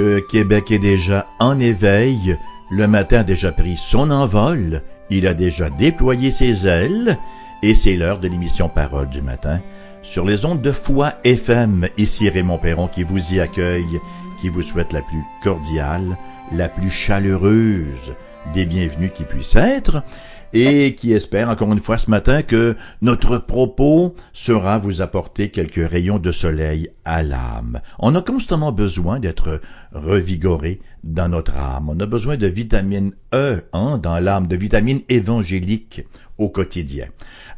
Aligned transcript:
Que 0.00 0.18
Québec 0.18 0.70
est 0.70 0.78
déjà 0.78 1.26
en 1.40 1.60
éveil, 1.60 2.38
le 2.70 2.86
matin 2.86 3.18
a 3.18 3.22
déjà 3.22 3.52
pris 3.52 3.76
son 3.76 4.10
envol, 4.10 4.80
il 5.10 5.26
a 5.26 5.34
déjà 5.34 5.68
déployé 5.68 6.30
ses 6.30 6.66
ailes, 6.66 7.18
et 7.62 7.74
c'est 7.74 7.96
l'heure 7.96 8.18
de 8.18 8.26
l'émission 8.26 8.70
Parole 8.70 9.10
du 9.10 9.20
matin. 9.20 9.60
Sur 10.02 10.24
les 10.24 10.46
ondes 10.46 10.62
de 10.62 10.72
foi 10.72 11.12
FM, 11.24 11.86
ici 11.98 12.30
Raymond 12.30 12.56
Perron 12.56 12.88
qui 12.88 13.02
vous 13.02 13.34
y 13.34 13.40
accueille, 13.40 14.00
qui 14.40 14.48
vous 14.48 14.62
souhaite 14.62 14.94
la 14.94 15.02
plus 15.02 15.22
cordiale, 15.42 16.16
la 16.50 16.70
plus 16.70 16.90
chaleureuse 16.90 18.14
des 18.54 18.64
bienvenus 18.64 19.10
qui 19.14 19.24
puissent 19.24 19.56
être, 19.56 20.02
et 20.52 20.94
qui 20.94 21.12
espère 21.12 21.48
encore 21.48 21.72
une 21.72 21.80
fois 21.80 21.98
ce 21.98 22.10
matin 22.10 22.42
que 22.42 22.76
notre 23.02 23.38
propos 23.38 24.14
sera 24.32 24.78
vous 24.78 25.00
apporter 25.00 25.50
quelques 25.50 25.88
rayons 25.88 26.18
de 26.18 26.32
soleil 26.32 26.88
à 27.04 27.22
l'âme. 27.22 27.80
On 27.98 28.14
a 28.14 28.22
constamment 28.22 28.72
besoin 28.72 29.20
d'être 29.20 29.60
revigoré 29.92 30.80
dans 31.04 31.28
notre 31.28 31.56
âme. 31.56 31.88
On 31.88 32.00
a 32.00 32.06
besoin 32.06 32.36
de 32.36 32.46
vitamine 32.46 33.12
E 33.32 33.62
hein, 33.72 33.98
dans 33.98 34.18
l'âme, 34.18 34.46
de 34.46 34.56
vitamine 34.56 35.00
évangélique 35.08 36.04
au 36.40 36.48
quotidien. 36.48 37.06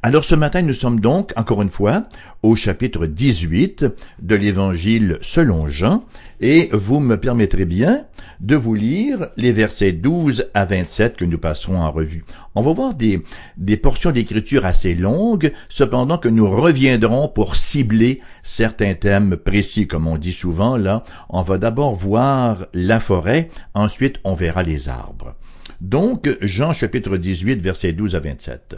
Alors 0.02 0.24
ce 0.24 0.34
matin, 0.34 0.62
nous 0.62 0.74
sommes 0.74 0.98
donc, 0.98 1.32
encore 1.36 1.62
une 1.62 1.70
fois, 1.70 2.02
au 2.42 2.56
chapitre 2.56 3.06
18 3.06 3.86
de 4.20 4.34
l'Évangile 4.34 5.18
selon 5.22 5.68
Jean, 5.68 6.04
et 6.40 6.68
vous 6.72 6.98
me 6.98 7.16
permettrez 7.16 7.64
bien 7.64 8.04
de 8.40 8.56
vous 8.56 8.74
lire 8.74 9.28
les 9.36 9.52
versets 9.52 9.92
12 9.92 10.50
à 10.54 10.64
27 10.64 11.16
que 11.16 11.24
nous 11.24 11.38
passerons 11.38 11.78
en 11.78 11.92
revue. 11.92 12.24
On 12.56 12.62
va 12.62 12.72
voir 12.72 12.94
des, 12.94 13.22
des 13.56 13.76
portions 13.76 14.10
d'écriture 14.10 14.66
assez 14.66 14.96
longues, 14.96 15.52
cependant 15.68 16.18
que 16.18 16.28
nous 16.28 16.50
reviendrons 16.50 17.28
pour 17.28 17.54
cibler 17.54 18.20
certains 18.42 18.94
thèmes 18.94 19.36
précis, 19.36 19.86
comme 19.86 20.08
on 20.08 20.18
dit 20.18 20.32
souvent 20.32 20.76
là. 20.76 21.04
On 21.28 21.42
va 21.42 21.58
d'abord 21.58 21.94
voir 21.94 22.66
la 22.74 22.98
forêt, 22.98 23.48
ensuite 23.74 24.18
on 24.24 24.34
verra 24.34 24.64
les 24.64 24.88
arbres. 24.88 25.36
Donc, 25.82 26.30
Jean 26.40 26.72
chapitre 26.72 27.16
18, 27.16 27.60
versets 27.60 27.92
12 27.92 28.14
à 28.14 28.20
27. 28.20 28.76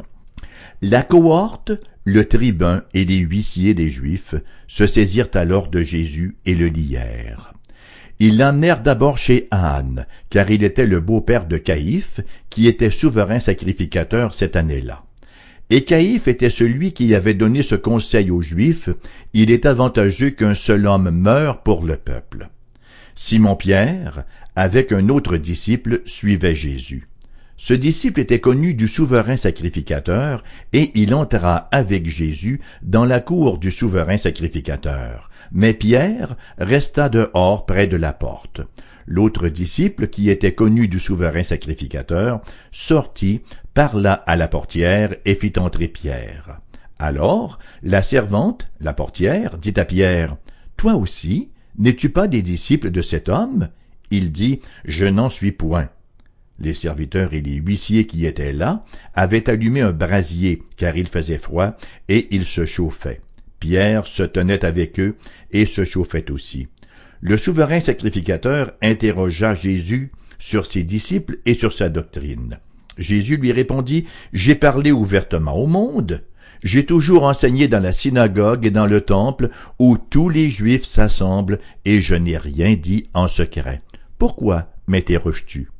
La 0.80 1.02
cohorte, 1.02 1.72
le 2.06 2.24
tribun 2.24 2.82
et 2.94 3.04
les 3.04 3.18
huissiers 3.18 3.74
des 3.74 3.90
Juifs 3.90 4.34
se 4.68 4.86
saisirent 4.86 5.28
alors 5.34 5.68
de 5.68 5.82
Jésus 5.82 6.38
et 6.46 6.54
le 6.54 6.68
lièrent. 6.68 7.52
Ils 8.20 8.38
l'emmenèrent 8.38 8.80
d'abord 8.80 9.18
chez 9.18 9.48
Anne, 9.50 10.06
car 10.30 10.50
il 10.50 10.64
était 10.64 10.86
le 10.86 11.00
beau-père 11.00 11.44
de 11.44 11.58
Caïphe, 11.58 12.20
qui 12.48 12.68
était 12.68 12.90
souverain 12.90 13.38
sacrificateur 13.38 14.32
cette 14.32 14.56
année-là. 14.56 15.04
Et 15.68 15.84
Caïphe 15.84 16.26
était 16.26 16.48
celui 16.48 16.92
qui 16.92 17.14
avait 17.14 17.34
donné 17.34 17.62
ce 17.62 17.74
conseil 17.74 18.30
aux 18.30 18.40
Juifs, 18.40 18.88
il 19.34 19.50
est 19.50 19.66
avantageux 19.66 20.30
qu'un 20.30 20.54
seul 20.54 20.86
homme 20.86 21.10
meure 21.10 21.62
pour 21.62 21.84
le 21.84 21.96
peuple. 21.98 22.48
Simon-Pierre, 23.14 24.24
avec 24.56 24.92
un 24.92 25.08
autre 25.08 25.36
disciple, 25.36 26.02
suivait 26.04 26.54
Jésus. 26.54 27.08
Ce 27.56 27.72
disciple 27.72 28.20
était 28.20 28.40
connu 28.40 28.74
du 28.74 28.88
souverain 28.88 29.36
sacrificateur, 29.36 30.42
et 30.72 30.90
il 30.94 31.14
entra 31.14 31.68
avec 31.70 32.06
Jésus 32.08 32.60
dans 32.82 33.04
la 33.04 33.20
cour 33.20 33.58
du 33.58 33.70
souverain 33.70 34.18
sacrificateur. 34.18 35.30
Mais 35.52 35.72
Pierre 35.72 36.36
resta 36.58 37.08
dehors 37.08 37.64
près 37.64 37.86
de 37.86 37.96
la 37.96 38.12
porte. 38.12 38.60
L'autre 39.06 39.48
disciple, 39.48 40.08
qui 40.08 40.30
était 40.30 40.54
connu 40.54 40.88
du 40.88 40.98
souverain 40.98 41.44
sacrificateur, 41.44 42.40
sortit, 42.72 43.42
parla 43.72 44.14
à 44.14 44.36
la 44.36 44.48
portière 44.48 45.14
et 45.24 45.34
fit 45.34 45.52
entrer 45.58 45.88
Pierre. 45.88 46.60
Alors, 46.98 47.58
la 47.82 48.02
servante, 48.02 48.68
la 48.80 48.94
portière, 48.94 49.58
dit 49.58 49.74
à 49.76 49.84
Pierre, 49.84 50.36
Toi 50.76 50.94
aussi, 50.94 51.50
N'es-tu 51.76 52.08
pas 52.08 52.28
des 52.28 52.42
disciples 52.42 52.92
de 52.92 53.02
cet 53.02 53.28
homme? 53.28 53.68
Il 54.10 54.32
dit, 54.32 54.60
Je 54.84 55.06
n'en 55.06 55.30
suis 55.30 55.52
point. 55.52 55.88
Les 56.60 56.74
serviteurs 56.74 57.34
et 57.34 57.40
les 57.40 57.56
huissiers 57.56 58.06
qui 58.06 58.26
étaient 58.26 58.52
là 58.52 58.84
avaient 59.14 59.50
allumé 59.50 59.80
un 59.80 59.92
brasier, 59.92 60.62
car 60.76 60.96
il 60.96 61.08
faisait 61.08 61.38
froid, 61.38 61.76
et 62.08 62.28
ils 62.30 62.46
se 62.46 62.64
chauffaient. 62.64 63.20
Pierre 63.58 64.06
se 64.06 64.22
tenait 64.22 64.64
avec 64.64 65.00
eux 65.00 65.16
et 65.50 65.66
se 65.66 65.84
chauffait 65.84 66.30
aussi. 66.30 66.68
Le 67.20 67.36
souverain 67.36 67.80
sacrificateur 67.80 68.72
interrogea 68.82 69.54
Jésus 69.54 70.12
sur 70.38 70.66
ses 70.66 70.84
disciples 70.84 71.38
et 71.46 71.54
sur 71.54 71.72
sa 71.72 71.88
doctrine. 71.88 72.58
Jésus 72.98 73.38
lui 73.38 73.50
répondit, 73.50 74.04
J'ai 74.32 74.54
parlé 74.54 74.92
ouvertement 74.92 75.56
au 75.56 75.66
monde. 75.66 76.22
J'ai 76.62 76.86
toujours 76.86 77.24
enseigné 77.24 77.66
dans 77.66 77.82
la 77.82 77.92
synagogue 77.92 78.66
et 78.66 78.70
dans 78.70 78.86
le 78.86 79.00
temple 79.00 79.48
où 79.78 79.96
tous 79.98 80.28
les 80.28 80.50
Juifs 80.50 80.84
s'assemblent, 80.84 81.58
et 81.84 82.00
je 82.00 82.14
n'ai 82.14 82.36
rien 82.36 82.74
dit 82.74 83.08
en 83.14 83.28
secret. 83.28 83.82
Pourquoi 84.18 84.70
m'interroges-tu? 84.86 85.70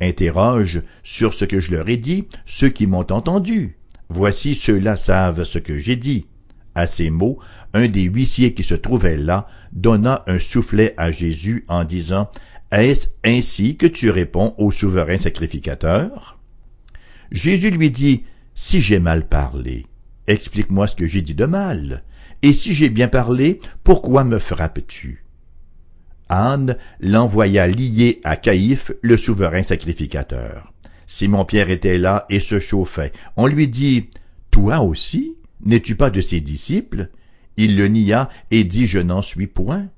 Interroge 0.00 0.82
sur 1.02 1.34
ce 1.34 1.44
que 1.44 1.60
je 1.60 1.72
leur 1.72 1.88
ai 1.88 1.96
dit 1.96 2.26
ceux 2.46 2.68
qui 2.68 2.86
m'ont 2.86 3.06
entendu. 3.10 3.76
Voici 4.08 4.54
ceux-là 4.54 4.96
savent 4.96 5.44
ce 5.44 5.58
que 5.58 5.76
j'ai 5.76 5.96
dit. 5.96 6.26
À 6.74 6.86
ces 6.86 7.10
mots, 7.10 7.38
un 7.74 7.88
des 7.88 8.04
huissiers 8.04 8.54
qui 8.54 8.62
se 8.62 8.74
trouvait 8.74 9.16
là 9.16 9.46
donna 9.72 10.22
un 10.26 10.38
soufflet 10.38 10.94
à 10.96 11.10
Jésus 11.10 11.64
en 11.68 11.84
disant 11.84 12.30
Est-ce 12.72 13.08
ainsi 13.24 13.76
que 13.76 13.86
tu 13.86 14.10
réponds 14.10 14.54
au 14.58 14.70
souverain 14.70 15.18
sacrificateur 15.18 16.38
Jésus 17.30 17.70
lui 17.70 17.90
dit 17.90 18.24
Si 18.54 18.80
j'ai 18.80 18.98
mal 18.98 19.28
parlé, 19.28 19.84
Explique-moi 20.30 20.86
ce 20.86 20.94
que 20.94 21.06
j'ai 21.06 21.22
dit 21.22 21.34
de 21.34 21.44
mal. 21.44 22.04
Et 22.42 22.52
si 22.52 22.72
j'ai 22.72 22.88
bien 22.88 23.08
parlé, 23.08 23.58
pourquoi 23.82 24.22
me 24.22 24.38
frappes-tu? 24.38 25.24
Anne 26.30 26.76
l'envoya 27.00 27.66
lier 27.66 28.20
à 28.24 28.36
Caïphe, 28.36 28.92
le 29.02 29.16
souverain 29.16 29.64
sacrificateur. 29.64 30.72
Simon-Pierre 31.08 31.70
était 31.70 31.98
là 31.98 32.24
et 32.30 32.38
se 32.38 32.60
chauffait. 32.60 33.12
On 33.36 33.48
lui 33.48 33.66
dit, 33.66 34.08
Toi 34.52 34.80
aussi, 34.80 35.34
n'es-tu 35.64 35.96
pas 35.96 36.10
de 36.10 36.20
ses 36.20 36.40
disciples? 36.40 37.08
Il 37.56 37.76
le 37.76 37.88
nia 37.88 38.30
et 38.52 38.62
dit, 38.62 38.86
Je 38.86 39.00
n'en 39.00 39.22
suis 39.22 39.48
point. 39.48 39.88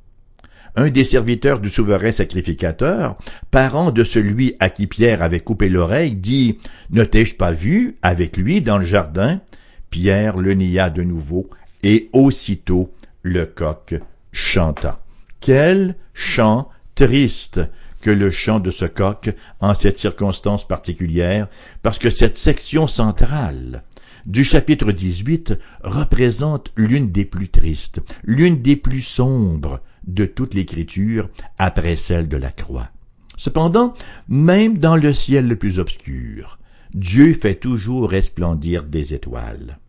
Un 0.75 0.89
des 0.89 1.05
serviteurs 1.05 1.61
du 1.61 1.69
souverain 1.69 2.13
sacrificateur, 2.13 3.19
parent 3.51 3.93
de 3.93 4.03
celui 4.03 4.55
à 4.59 4.71
qui 4.71 4.87
Pierre 4.87 5.23
avait 5.23 5.41
coupé 5.41 5.69
l'oreille, 5.69 6.15
dit, 6.15 6.59
Ne 6.91 7.05
t'ai-je 7.05 7.35
pas 7.35 7.53
vu 7.53 7.99
avec 8.01 8.39
lui 8.39 8.63
dans 8.63 8.79
le 8.79 8.87
jardin? 8.87 9.43
Pierre 9.91 10.39
le 10.39 10.55
nia 10.55 10.89
de 10.89 11.03
nouveau, 11.03 11.51
et 11.83 12.09
aussitôt 12.15 12.91
le 13.23 13.45
coq 13.45 14.01
chanta. 14.33 15.02
Quel 15.43 15.97
chant 16.15 16.69
triste 16.95 17.61
que 18.01 18.11
le 18.11 18.31
chant 18.31 18.61
de 18.61 18.71
ce 18.71 18.85
coq 18.85 19.35
en 19.59 19.75
cette 19.75 19.99
circonstance 19.99 20.69
particulière, 20.69 21.49
parce 21.83 21.99
que 21.99 22.11
cette 22.11 22.39
section 22.39 22.87
centrale 22.87 23.83
du 24.25 24.45
chapitre 24.45 24.93
18 24.93 25.59
représente 25.83 26.71
l'une 26.77 27.11
des 27.11 27.25
plus 27.25 27.49
tristes, 27.49 28.01
l'une 28.23 28.63
des 28.63 28.77
plus 28.77 29.01
sombres 29.01 29.81
de 30.07 30.27
toute 30.27 30.55
l'écriture 30.55 31.29
après 31.59 31.97
celle 31.97 32.29
de 32.29 32.37
la 32.37 32.53
croix. 32.53 32.91
Cependant, 33.37 33.95
même 34.29 34.79
dans 34.79 34.97
le 34.97 35.13
ciel 35.13 35.49
le 35.49 35.57
plus 35.57 35.81
obscur, 35.81 36.61
Dieu 36.95 37.35
fait 37.35 37.57
toujours 37.57 38.09
resplendir 38.09 38.85
des 38.85 39.13
étoiles 39.13 39.81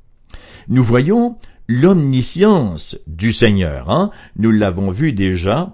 nous 0.67 0.83
voyons 0.83 1.37
l'omniscience 1.67 2.97
du 3.07 3.33
Seigneur. 3.33 3.89
Hein? 3.89 4.11
Nous 4.37 4.51
l'avons 4.51 4.91
vu 4.91 5.13
déjà 5.13 5.73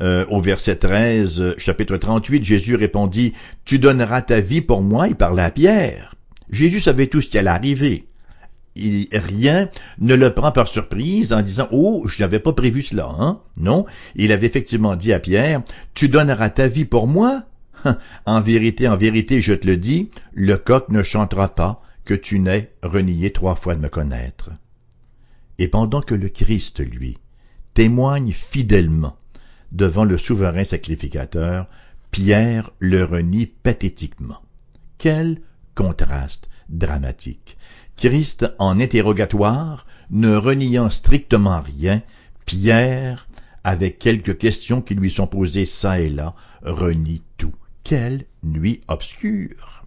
euh, 0.00 0.24
au 0.28 0.40
verset 0.40 0.76
13, 0.76 1.54
chapitre 1.56 1.96
38, 1.96 2.42
Jésus 2.42 2.74
répondit, 2.74 3.32
Tu 3.64 3.78
donneras 3.78 4.22
ta 4.22 4.40
vie 4.40 4.60
pour 4.60 4.82
moi, 4.82 5.06
il 5.08 5.14
parlait 5.14 5.42
à 5.42 5.50
Pierre. 5.50 6.16
Jésus 6.50 6.80
savait 6.80 7.06
tout 7.06 7.20
ce 7.20 7.28
qui 7.28 7.38
allait 7.38 7.50
arriver. 7.50 8.08
Il, 8.76 9.06
rien 9.12 9.68
ne 10.00 10.16
le 10.16 10.34
prend 10.34 10.50
par 10.50 10.66
surprise 10.66 11.32
en 11.32 11.42
disant 11.42 11.68
Oh, 11.70 12.04
je 12.08 12.22
n'avais 12.22 12.40
pas 12.40 12.52
prévu 12.52 12.82
cela, 12.82 13.08
hein? 13.18 13.40
Non, 13.56 13.86
il 14.16 14.32
avait 14.32 14.48
effectivement 14.48 14.96
dit 14.96 15.12
à 15.12 15.20
Pierre, 15.20 15.62
Tu 15.94 16.08
donneras 16.08 16.50
ta 16.50 16.66
vie 16.66 16.84
pour 16.84 17.06
moi? 17.06 17.44
en 18.26 18.40
vérité, 18.40 18.88
en 18.88 18.96
vérité, 18.96 19.40
je 19.40 19.52
te 19.52 19.66
le 19.66 19.76
dis, 19.76 20.10
le 20.32 20.56
coq 20.56 20.88
ne 20.88 21.02
chantera 21.02 21.54
pas 21.54 21.82
que 22.04 22.14
tu 22.14 22.40
n'aies 22.40 22.72
renié 22.82 23.30
trois 23.30 23.54
fois 23.54 23.74
de 23.74 23.80
me 23.80 23.88
connaître. 23.88 24.50
Et 25.58 25.68
pendant 25.68 26.00
que 26.00 26.14
le 26.14 26.28
Christ, 26.28 26.80
lui, 26.80 27.18
témoigne 27.74 28.32
fidèlement 28.32 29.16
devant 29.72 30.04
le 30.04 30.18
souverain 30.18 30.64
sacrificateur, 30.64 31.68
Pierre 32.10 32.70
le 32.78 33.04
renie 33.04 33.46
pathétiquement. 33.46 34.40
Quel 34.98 35.40
contraste 35.74 36.48
dramatique. 36.68 37.56
Christ 37.96 38.46
en 38.58 38.80
interrogatoire, 38.80 39.86
ne 40.10 40.34
reniant 40.34 40.90
strictement 40.90 41.60
rien, 41.60 42.02
Pierre, 42.46 43.28
avec 43.62 43.98
quelques 43.98 44.38
questions 44.38 44.82
qui 44.82 44.94
lui 44.94 45.10
sont 45.10 45.26
posées 45.26 45.66
çà 45.66 46.00
et 46.00 46.08
là, 46.08 46.34
renie 46.62 47.22
tout. 47.36 47.54
Quelle 47.82 48.24
nuit 48.42 48.80
obscure. 48.88 49.84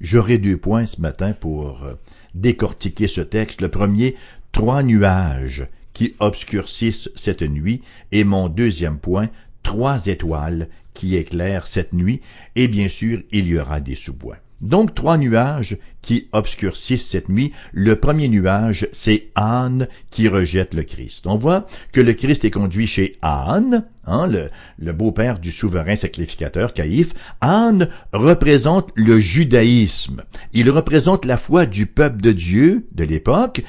J'aurai 0.00 0.38
deux 0.38 0.56
points 0.56 0.86
ce 0.86 1.00
matin 1.00 1.32
pour 1.32 1.84
euh, 1.84 1.94
décortiquer 2.34 3.08
ce 3.08 3.20
texte. 3.20 3.60
Le 3.60 3.68
premier, 3.68 4.16
trois 4.52 4.82
nuages 4.82 5.66
qui 5.92 6.14
obscurcissent 6.18 7.10
cette 7.14 7.42
nuit, 7.42 7.82
et 8.12 8.24
mon 8.24 8.48
deuxième 8.48 8.98
point, 8.98 9.28
trois 9.62 10.06
étoiles 10.06 10.68
qui 10.94 11.16
éclairent 11.16 11.66
cette 11.66 11.92
nuit, 11.92 12.20
et 12.56 12.68
bien 12.68 12.88
sûr, 12.88 13.22
il 13.32 13.46
y 13.46 13.58
aura 13.58 13.80
des 13.80 13.94
sous-bois. 13.94 14.36
Donc 14.60 14.94
trois 14.94 15.16
nuages 15.16 15.78
qui 16.02 16.28
obscurcissent 16.32 17.08
cette 17.08 17.28
nuit. 17.28 17.52
Le 17.72 17.96
premier 17.96 18.28
nuage, 18.28 18.88
c'est 18.92 19.28
Anne 19.34 19.88
qui 20.10 20.28
rejette 20.28 20.74
le 20.74 20.82
Christ. 20.82 21.26
On 21.26 21.36
voit 21.36 21.66
que 21.92 22.00
le 22.00 22.12
Christ 22.12 22.44
est 22.44 22.50
conduit 22.50 22.86
chez 22.86 23.16
Anne, 23.22 23.84
hein, 24.06 24.26
le, 24.26 24.92
beau-père 24.92 25.38
du 25.38 25.50
souverain 25.52 25.96
sacrificateur 25.96 26.74
Caïphe. 26.74 27.14
Anne 27.40 27.88
représente 28.12 28.90
le 28.94 29.18
judaïsme. 29.18 30.22
Il 30.52 30.70
représente 30.70 31.24
la 31.24 31.36
foi 31.36 31.66
du 31.66 31.86
peuple 31.86 32.20
de 32.20 32.32
Dieu 32.32 32.86
de 32.92 33.04
l'époque, 33.04 33.62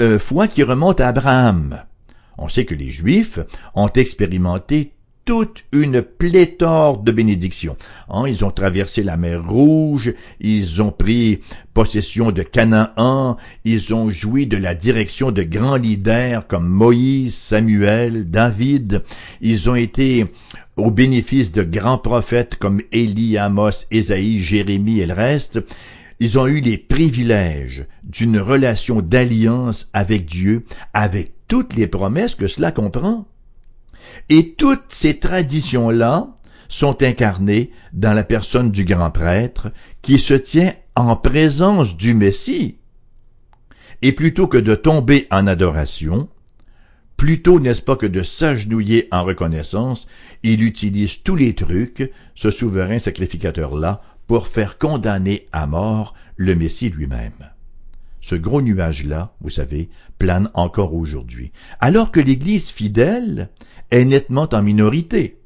euh, 0.00 0.18
foi 0.18 0.48
qui 0.48 0.62
remonte 0.62 1.00
à 1.00 1.08
Abraham. 1.08 1.82
On 2.36 2.48
sait 2.48 2.64
que 2.64 2.74
les 2.74 2.90
Juifs 2.90 3.38
ont 3.74 3.90
expérimenté 3.90 4.93
toute 5.24 5.64
une 5.72 6.02
pléthore 6.02 6.98
de 6.98 7.10
bénédictions. 7.10 7.76
Hein, 8.08 8.24
ils 8.26 8.44
ont 8.44 8.50
traversé 8.50 9.02
la 9.02 9.16
mer 9.16 9.46
Rouge, 9.46 10.12
ils 10.40 10.82
ont 10.82 10.90
pris 10.90 11.40
possession 11.72 12.30
de 12.30 12.42
Canaan, 12.42 13.36
ils 13.64 13.94
ont 13.94 14.10
joui 14.10 14.46
de 14.46 14.56
la 14.56 14.74
direction 14.74 15.30
de 15.30 15.42
grands 15.42 15.76
leaders 15.76 16.46
comme 16.46 16.68
Moïse, 16.68 17.34
Samuel, 17.34 18.30
David, 18.30 19.02
ils 19.40 19.70
ont 19.70 19.74
été 19.74 20.26
au 20.76 20.90
bénéfice 20.90 21.52
de 21.52 21.62
grands 21.62 21.98
prophètes 21.98 22.56
comme 22.56 22.82
Élie, 22.92 23.38
Amos, 23.38 23.86
Ésaïe, 23.90 24.40
Jérémie 24.40 25.00
et 25.00 25.06
le 25.06 25.14
reste. 25.14 25.60
Ils 26.20 26.38
ont 26.38 26.46
eu 26.46 26.60
les 26.60 26.78
privilèges 26.78 27.86
d'une 28.04 28.38
relation 28.38 29.00
d'alliance 29.00 29.88
avec 29.92 30.26
Dieu, 30.26 30.64
avec 30.92 31.32
toutes 31.48 31.74
les 31.74 31.86
promesses 31.86 32.34
que 32.34 32.48
cela 32.48 32.72
comprend. 32.72 33.26
Et 34.28 34.54
toutes 34.54 34.86
ces 34.90 35.18
traditions-là 35.18 36.28
sont 36.68 37.02
incarnées 37.02 37.70
dans 37.92 38.12
la 38.12 38.24
personne 38.24 38.70
du 38.70 38.84
grand 38.84 39.10
prêtre 39.10 39.70
qui 40.02 40.18
se 40.18 40.34
tient 40.34 40.72
en 40.96 41.16
présence 41.16 41.96
du 41.96 42.14
Messie. 42.14 42.78
Et 44.02 44.12
plutôt 44.12 44.46
que 44.46 44.58
de 44.58 44.74
tomber 44.74 45.26
en 45.30 45.46
adoration, 45.46 46.28
plutôt 47.16 47.60
n'est-ce 47.60 47.82
pas 47.82 47.96
que 47.96 48.06
de 48.06 48.22
s'agenouiller 48.22 49.08
en 49.12 49.24
reconnaissance, 49.24 50.06
il 50.42 50.62
utilise 50.62 51.22
tous 51.22 51.36
les 51.36 51.54
trucs, 51.54 52.10
ce 52.34 52.50
souverain 52.50 52.98
sacrificateur-là, 52.98 54.02
pour 54.26 54.48
faire 54.48 54.78
condamner 54.78 55.46
à 55.52 55.66
mort 55.66 56.14
le 56.36 56.54
Messie 56.54 56.90
lui-même. 56.90 57.50
Ce 58.20 58.34
gros 58.34 58.62
nuage-là, 58.62 59.34
vous 59.40 59.50
savez, 59.50 59.90
plane 60.18 60.50
encore 60.54 60.94
aujourd'hui, 60.94 61.52
alors 61.80 62.10
que 62.10 62.20
l'Église 62.20 62.70
fidèle 62.70 63.50
est 63.90 64.04
nettement 64.04 64.48
en 64.52 64.62
minorité 64.62 65.38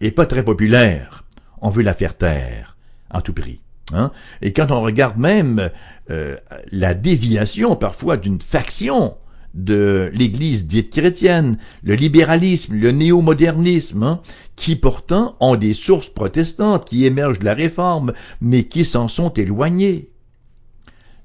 et 0.00 0.10
pas 0.10 0.26
très 0.26 0.44
populaire. 0.44 1.24
On 1.60 1.70
veut 1.70 1.82
la 1.82 1.94
faire 1.94 2.16
taire, 2.16 2.76
en 3.10 3.20
tout 3.20 3.32
prix. 3.32 3.60
Hein? 3.92 4.12
Et 4.42 4.52
quand 4.52 4.70
on 4.70 4.80
regarde 4.80 5.18
même 5.18 5.70
euh, 6.10 6.36
la 6.70 6.94
déviation 6.94 7.76
parfois 7.76 8.16
d'une 8.16 8.40
faction 8.40 9.16
de 9.54 10.10
l'Église 10.12 10.66
dite 10.66 10.90
chrétienne, 10.90 11.58
le 11.82 11.94
libéralisme, 11.94 12.74
le 12.74 12.92
néo-modernisme, 12.92 14.02
hein, 14.02 14.20
qui 14.56 14.76
pourtant 14.76 15.36
ont 15.40 15.56
des 15.56 15.74
sources 15.74 16.10
protestantes, 16.10 16.84
qui 16.84 17.06
émergent 17.06 17.38
de 17.38 17.44
la 17.44 17.54
réforme, 17.54 18.12
mais 18.40 18.64
qui 18.64 18.84
s'en 18.84 19.08
sont 19.08 19.30
éloignés. 19.30 20.10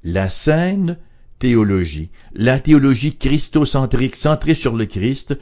La 0.04 0.30
scène 0.30 0.98
théologie. 1.44 2.10
La 2.34 2.58
théologie 2.58 3.18
christocentrique, 3.18 4.16
centrée 4.16 4.56
sur 4.56 4.78
le 4.78 4.86
Christ, 4.86 5.38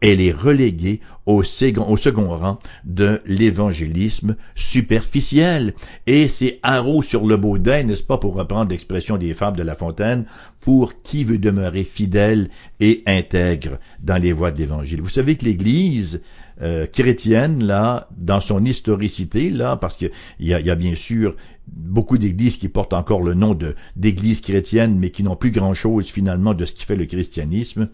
elle 0.00 0.20
est 0.20 0.32
reléguée 0.32 0.98
au 1.24 1.44
second, 1.44 1.94
rang 2.36 2.58
de 2.84 3.20
l'évangélisme 3.26 4.34
superficiel. 4.56 5.74
Et 6.08 6.26
c'est 6.26 6.58
haro 6.64 7.00
sur 7.00 7.24
le 7.28 7.36
baudin, 7.36 7.84
n'est-ce 7.84 8.02
pas, 8.02 8.18
pour 8.18 8.34
reprendre 8.34 8.72
l'expression 8.72 9.18
des 9.18 9.34
fables 9.34 9.56
de 9.56 9.62
La 9.62 9.76
Fontaine, 9.76 10.26
pour 10.60 11.00
qui 11.02 11.22
veut 11.22 11.38
demeurer 11.38 11.84
fidèle 11.84 12.50
et 12.80 13.04
intègre 13.06 13.78
dans 14.02 14.20
les 14.20 14.32
voies 14.32 14.50
de 14.50 14.58
l'évangile. 14.58 15.00
Vous 15.00 15.08
savez 15.08 15.36
que 15.36 15.44
l'Église 15.44 16.22
euh, 16.62 16.86
chrétienne, 16.86 17.64
là, 17.64 18.08
dans 18.16 18.40
son 18.40 18.64
historicité, 18.64 19.50
là, 19.50 19.76
parce 19.76 19.96
qu'il 19.96 20.10
y 20.40 20.54
a, 20.54 20.60
y 20.60 20.70
a 20.70 20.74
bien 20.74 20.94
sûr 20.94 21.36
beaucoup 21.66 22.16
d'églises 22.16 22.56
qui 22.56 22.68
portent 22.68 22.92
encore 22.92 23.22
le 23.22 23.34
nom 23.34 23.54
de 23.54 23.74
d'églises 23.96 24.40
chrétiennes, 24.40 24.98
mais 24.98 25.10
qui 25.10 25.22
n'ont 25.22 25.36
plus 25.36 25.50
grand-chose 25.50 26.06
finalement 26.06 26.54
de 26.54 26.64
ce 26.64 26.74
qui 26.74 26.84
fait 26.84 26.96
le 26.96 27.06
christianisme, 27.06 27.88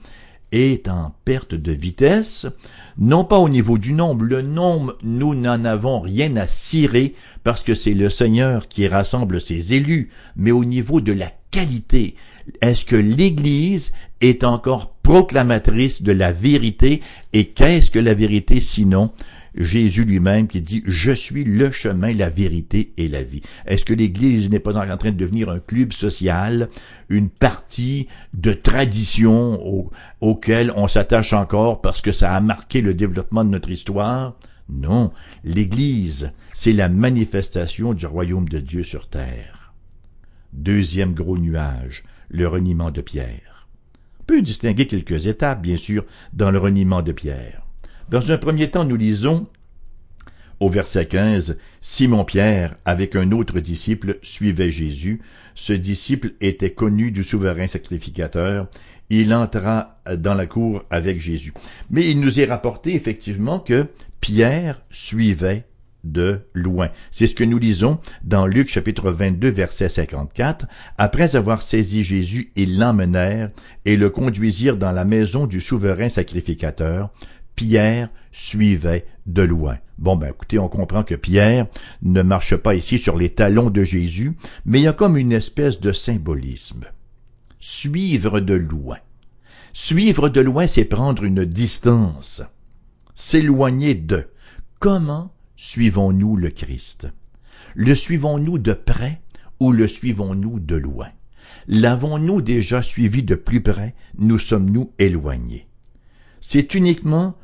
est 0.53 0.87
en 0.89 1.15
perte 1.25 1.55
de 1.55 1.73
vitesse, 1.73 2.47
non 2.99 3.25
pas 3.25 3.39
au 3.39 3.49
niveau 3.49 3.79
du 3.79 3.95
nombre. 3.95 4.25
Le 4.25 4.43
nombre, 4.43 4.97
nous 5.03 5.35
n'en 5.35 5.65
avons 5.65 6.01
rien 6.01 6.37
à 6.37 6.47
cirer 6.47 7.15
parce 7.43 7.65
que 7.65 7.75
c'est 7.75 7.95
le 7.95 8.11
Seigneur 8.11 8.69
qui 8.69 8.87
rassemble 8.87 9.41
ses 9.41 9.73
élus, 9.73 10.11
mais 10.37 10.51
au 10.51 10.65
niveau 10.65 11.01
de 11.01 11.13
la 11.13 11.31
qualité. 11.51 12.15
Est-ce 12.61 12.85
que 12.85 12.97
l'Église 12.97 13.93
est 14.21 14.45
encore 14.45 14.95
proclamatrice 15.03 16.03
de 16.03 16.13
la 16.13 16.33
vérité? 16.33 17.03
Et 17.33 17.47
qu'est-ce 17.47 17.91
que 17.91 17.99
la 17.99 18.15
vérité 18.15 18.61
sinon? 18.61 19.13
Jésus 19.55 20.05
lui-même 20.05 20.49
qui 20.49 20.63
dit 20.63 20.83
Je 20.87 21.13
suis 21.13 21.45
le 21.45 21.71
chemin, 21.71 22.13
la 22.15 22.31
vérité 22.31 22.93
et 22.97 23.09
la 23.09 23.23
vie. 23.23 23.43
Est-ce 23.67 23.85
que 23.85 23.93
l'Église 23.93 24.51
n'est 24.51 24.61
pas 24.61 24.77
en 24.77 24.97
train 24.97 25.11
de 25.11 25.17
devenir 25.17 25.51
un 25.51 25.61
club 25.61 25.93
social, 25.93 26.69
une 27.09 27.29
partie 27.29 28.09
de 28.35 28.53
tradition 28.53 29.61
au, 29.67 29.91
auquel 30.21 30.73
on 30.77 30.89
s'attache 30.89 31.33
encore 31.33 31.81
parce 31.81 32.01
que 32.01 32.13
ça 32.13 32.35
a 32.35 32.41
marqué 32.41 32.81
le 32.81 32.95
développement 32.95 33.45
de 33.45 33.51
notre 33.51 33.71
histoire? 33.71 34.37
Non, 34.69 35.13
l'Église, 35.45 36.33
c'est 36.55 36.73
la 36.73 36.89
manifestation 36.89 37.93
du 37.93 38.07
royaume 38.07 38.49
de 38.49 38.59
Dieu 38.59 38.83
sur 38.83 39.09
terre. 39.09 39.62
Deuxième 40.53 41.15
gros 41.15 41.39
nuage, 41.39 42.05
le 42.29 42.47
reniement 42.47 42.91
de 42.91 43.01
Pierre. 43.01 43.69
On 44.21 44.25
peut 44.25 44.43
distinguer 44.43 44.87
quelques 44.87 45.27
étapes, 45.27 45.63
bien 45.63 45.77
sûr, 45.77 46.05
dans 46.33 46.51
le 46.51 46.59
reniement 46.59 47.03
de 47.03 47.13
Pierre. 47.13 47.67
Dans 48.11 48.31
un 48.31 48.39
premier 48.39 48.71
temps, 48.71 48.85
nous 48.85 48.97
lisons 48.97 49.47
au 50.61 50.69
verset 50.69 51.07
15, 51.07 51.57
Simon-Pierre, 51.81 52.77
avec 52.85 53.17
un 53.17 53.33
autre 53.33 53.59
disciple, 53.59 54.19
suivait 54.23 54.71
Jésus. 54.71 55.21
Ce 55.57 55.73
disciple 55.73 56.35
était 56.41 56.71
connu 56.71 57.11
du 57.11 57.25
souverain 57.25 57.67
sacrificateur. 57.67 58.69
Il 59.11 59.35
entra 59.35 60.01
dans 60.17 60.35
la 60.35 60.47
cour 60.47 60.85
avec 60.91 61.19
Jésus. 61.19 61.53
Mais 61.91 62.09
il 62.09 62.21
nous 62.21 62.39
est 62.39 62.45
rapporté 62.45 62.95
effectivement 62.95 63.59
que 63.59 63.87
Pierre 64.21 64.83
suivait 64.93 65.65
de 66.05 66.41
loin. 66.55 66.91
C'est 67.11 67.27
ce 67.27 67.35
que 67.35 67.45
nous 67.45 67.59
lisons 67.59 67.99
dans 68.25 68.47
Luc 68.47 68.69
chapitre 68.69 69.11
22 69.11 69.49
verset 69.49 69.89
54. 69.89 70.67
Après 70.99 71.37
avoir 71.37 71.63
saisi 71.63 72.03
Jésus, 72.03 72.53
ils 72.57 72.79
l'emmenèrent 72.79 73.51
et 73.85 73.97
le 73.97 74.11
conduisirent 74.11 74.77
dans 74.77 74.93
la 74.93 75.05
maison 75.05 75.47
du 75.47 75.61
souverain 75.61 76.09
sacrificateur. 76.09 77.11
Pierre 77.55 78.09
suivait 78.31 79.07
de 79.27 79.43
loin. 79.43 79.79
Bon, 79.99 80.17
ben 80.17 80.29
écoutez, 80.31 80.59
on 80.59 80.69
comprend 80.69 81.03
que 81.03 81.15
Pierre 81.15 81.67
ne 82.03 82.23
marche 82.23 82.57
pas 82.57 82.75
ici 82.75 82.99
sur 82.99 83.17
les 83.17 83.31
talons 83.31 83.71
de 83.71 83.85
Jésus, 83.85 84.33
mais 84.65 84.81
il 84.81 84.85
y 84.85 84.89
a 84.89 84.93
comme 84.93 85.17
une 85.17 85.33
espèce 85.33 85.81
de 85.81 85.93
symbolisme. 85.93 86.87
Suivre 87.61 88.41
de 88.41 88.55
loin. 88.55 88.99
Suivre 89.73 90.29
de 90.29 90.41
loin, 90.41 90.67
c'est 90.67 90.85
prendre 90.85 91.25
une 91.25 91.45
distance, 91.45 92.43
s'éloigner 93.15 93.95
de. 93.95 94.27
Comment 94.81 95.33
suivons-nous 95.65 96.35
le 96.37 96.51
Christ? 96.51 97.07
Le 97.77 97.95
suivons-nous 97.95 98.59
de 98.59 98.73
près 98.73 99.21
ou 99.61 99.71
le 99.71 99.87
suivons-nous 99.87 100.59
de 100.59 100.75
loin? 100.75 101.07
L'avons-nous 101.69 102.43
déjà 102.43 102.83
suivi 102.83 103.23
de 103.23 103.37
plus 103.37 103.61
près? 103.63 103.95
Nous 104.19 104.41
sommes-nous 104.41 104.91
éloignés? 104.99 105.69
C'est 106.41 106.75
uniquement 106.75 107.37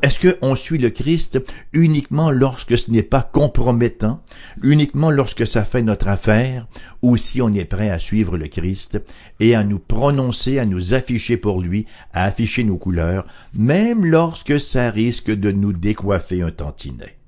est-ce 0.00 0.26
qu'on 0.26 0.54
suit 0.56 0.78
le 0.78 0.88
Christ 0.88 1.38
uniquement 1.74 2.30
lorsque 2.30 2.78
ce 2.78 2.90
n'est 2.90 3.02
pas 3.02 3.22
compromettant, 3.30 4.22
uniquement 4.62 5.10
lorsque 5.10 5.46
ça 5.46 5.66
fait 5.66 5.82
notre 5.82 6.08
affaire, 6.08 6.66
ou 7.02 7.18
si 7.18 7.42
on 7.42 7.52
est 7.52 7.66
prêt 7.66 7.90
à 7.90 7.98
suivre 7.98 8.38
le 8.38 8.48
Christ 8.48 9.02
et 9.38 9.54
à 9.54 9.64
nous 9.64 9.78
prononcer, 9.78 10.58
à 10.58 10.64
nous 10.64 10.94
afficher 10.94 11.36
pour 11.36 11.60
lui, 11.60 11.84
à 12.14 12.24
afficher 12.24 12.64
nos 12.64 12.78
couleurs, 12.78 13.26
même 13.52 14.06
lorsque 14.06 14.58
ça 14.58 14.90
risque 14.90 15.30
de 15.30 15.52
nous 15.52 15.74
décoiffer 15.74 16.40
un 16.40 16.52
tantinet? 16.52 17.19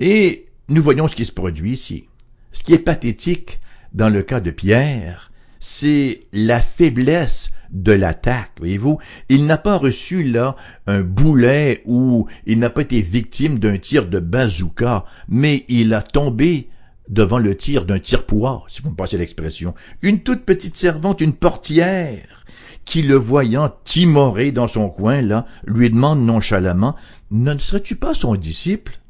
Et 0.00 0.46
nous 0.68 0.82
voyons 0.82 1.08
ce 1.08 1.16
qui 1.16 1.24
se 1.24 1.32
produit 1.32 1.72
ici. 1.72 2.08
Ce 2.52 2.62
qui 2.62 2.74
est 2.74 2.78
pathétique 2.78 3.60
dans 3.92 4.08
le 4.08 4.22
cas 4.22 4.40
de 4.40 4.50
Pierre, 4.50 5.30
c'est 5.60 6.20
la 6.32 6.60
faiblesse 6.60 7.50
de 7.70 7.92
l'attaque, 7.92 8.52
voyez-vous. 8.58 8.98
Il 9.28 9.46
n'a 9.46 9.58
pas 9.58 9.76
reçu 9.76 10.22
là 10.22 10.56
un 10.86 11.00
boulet 11.00 11.82
ou 11.84 12.28
il 12.46 12.58
n'a 12.58 12.70
pas 12.70 12.82
été 12.82 13.00
victime 13.00 13.58
d'un 13.58 13.78
tir 13.78 14.06
de 14.08 14.20
bazooka, 14.20 15.04
mais 15.28 15.64
il 15.68 15.92
a 15.94 16.02
tombé 16.02 16.68
devant 17.08 17.38
le 17.38 17.56
tir 17.56 17.84
d'un 17.84 17.98
tire-poids, 17.98 18.64
si 18.68 18.82
vous 18.82 18.90
me 18.90 18.96
passez 18.96 19.18
l'expression. 19.18 19.74
Une 20.02 20.20
toute 20.20 20.44
petite 20.44 20.76
servante, 20.76 21.20
une 21.20 21.34
portière, 21.34 22.44
qui, 22.84 23.02
le 23.02 23.16
voyant 23.16 23.72
timoré 23.84 24.52
dans 24.52 24.68
son 24.68 24.88
coin, 24.88 25.20
là, 25.20 25.46
lui 25.66 25.90
demande 25.90 26.24
nonchalamment, 26.24 26.94
ne 27.30 27.58
serais-tu 27.58 27.96
pas 27.96 28.14
son 28.14 28.36
disciple? 28.36 29.00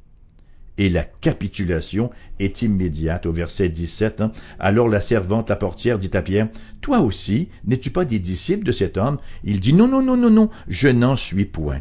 Et 0.79 0.91
la 0.91 1.05
capitulation 1.05 2.11
est 2.39 2.63
immédiate 2.63 3.27
au 3.27 3.33
verset 3.33 3.71
17. 3.71 4.21
Hein. 4.21 4.33
Alors 4.59 4.89
la 4.89 5.01
servante, 5.01 5.49
la 5.49 5.57
portière, 5.57 5.99
dit 5.99 6.11
à 6.13 6.23
Pierre, 6.23 6.49
Toi 6.81 7.01
aussi, 7.01 7.49
n'es-tu 7.65 7.91
pas 7.91 8.05
des 8.05 8.19
disciples 8.19 8.65
de 8.65 8.73
cet 8.73 8.99
homme? 8.99 9.19
Il 9.43 9.61
dit, 9.61 9.73
Non, 9.73 9.89
non, 9.89 10.03
non, 10.03 10.17
non, 10.17 10.31
non, 10.31 10.51
je 10.69 10.89
n'en 10.89 11.17
suis 11.17 11.47
point. 11.47 11.79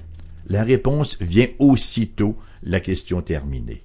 La 0.48 0.64
réponse 0.64 1.18
vient 1.20 1.48
aussitôt, 1.60 2.38
la 2.64 2.80
question 2.80 3.22
terminée. 3.22 3.84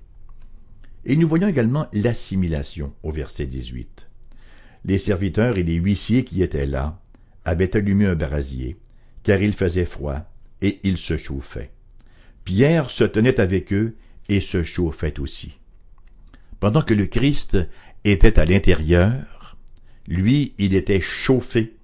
Et 1.04 1.16
nous 1.16 1.28
voyons 1.28 1.48
également 1.48 1.86
l'assimilation 1.92 2.92
au 3.02 3.10
verset 3.10 3.46
18. 3.46 4.06
Les 4.84 4.98
serviteurs 4.98 5.58
et 5.58 5.62
les 5.62 5.74
huissiers 5.74 6.24
qui 6.24 6.42
étaient 6.42 6.66
là 6.66 7.00
avaient 7.44 7.76
allumé 7.76 8.06
un 8.06 8.14
brasier, 8.14 8.76
car 9.22 9.42
il 9.42 9.54
faisait 9.54 9.86
froid, 9.86 10.30
et 10.62 10.78
ils 10.82 10.98
se 10.98 11.16
chauffaient. 11.16 11.70
Pierre 12.44 12.90
se 12.90 13.04
tenait 13.04 13.40
avec 13.40 13.72
eux 13.72 13.96
et 14.28 14.40
se 14.40 14.62
chauffait 14.62 15.18
aussi. 15.18 15.58
Pendant 16.60 16.82
que 16.82 16.94
le 16.94 17.06
Christ 17.06 17.56
était 18.04 18.38
à 18.38 18.44
l'intérieur, 18.44 19.56
lui, 20.06 20.54
il 20.58 20.74
était 20.74 21.00
chauffé, 21.00 21.76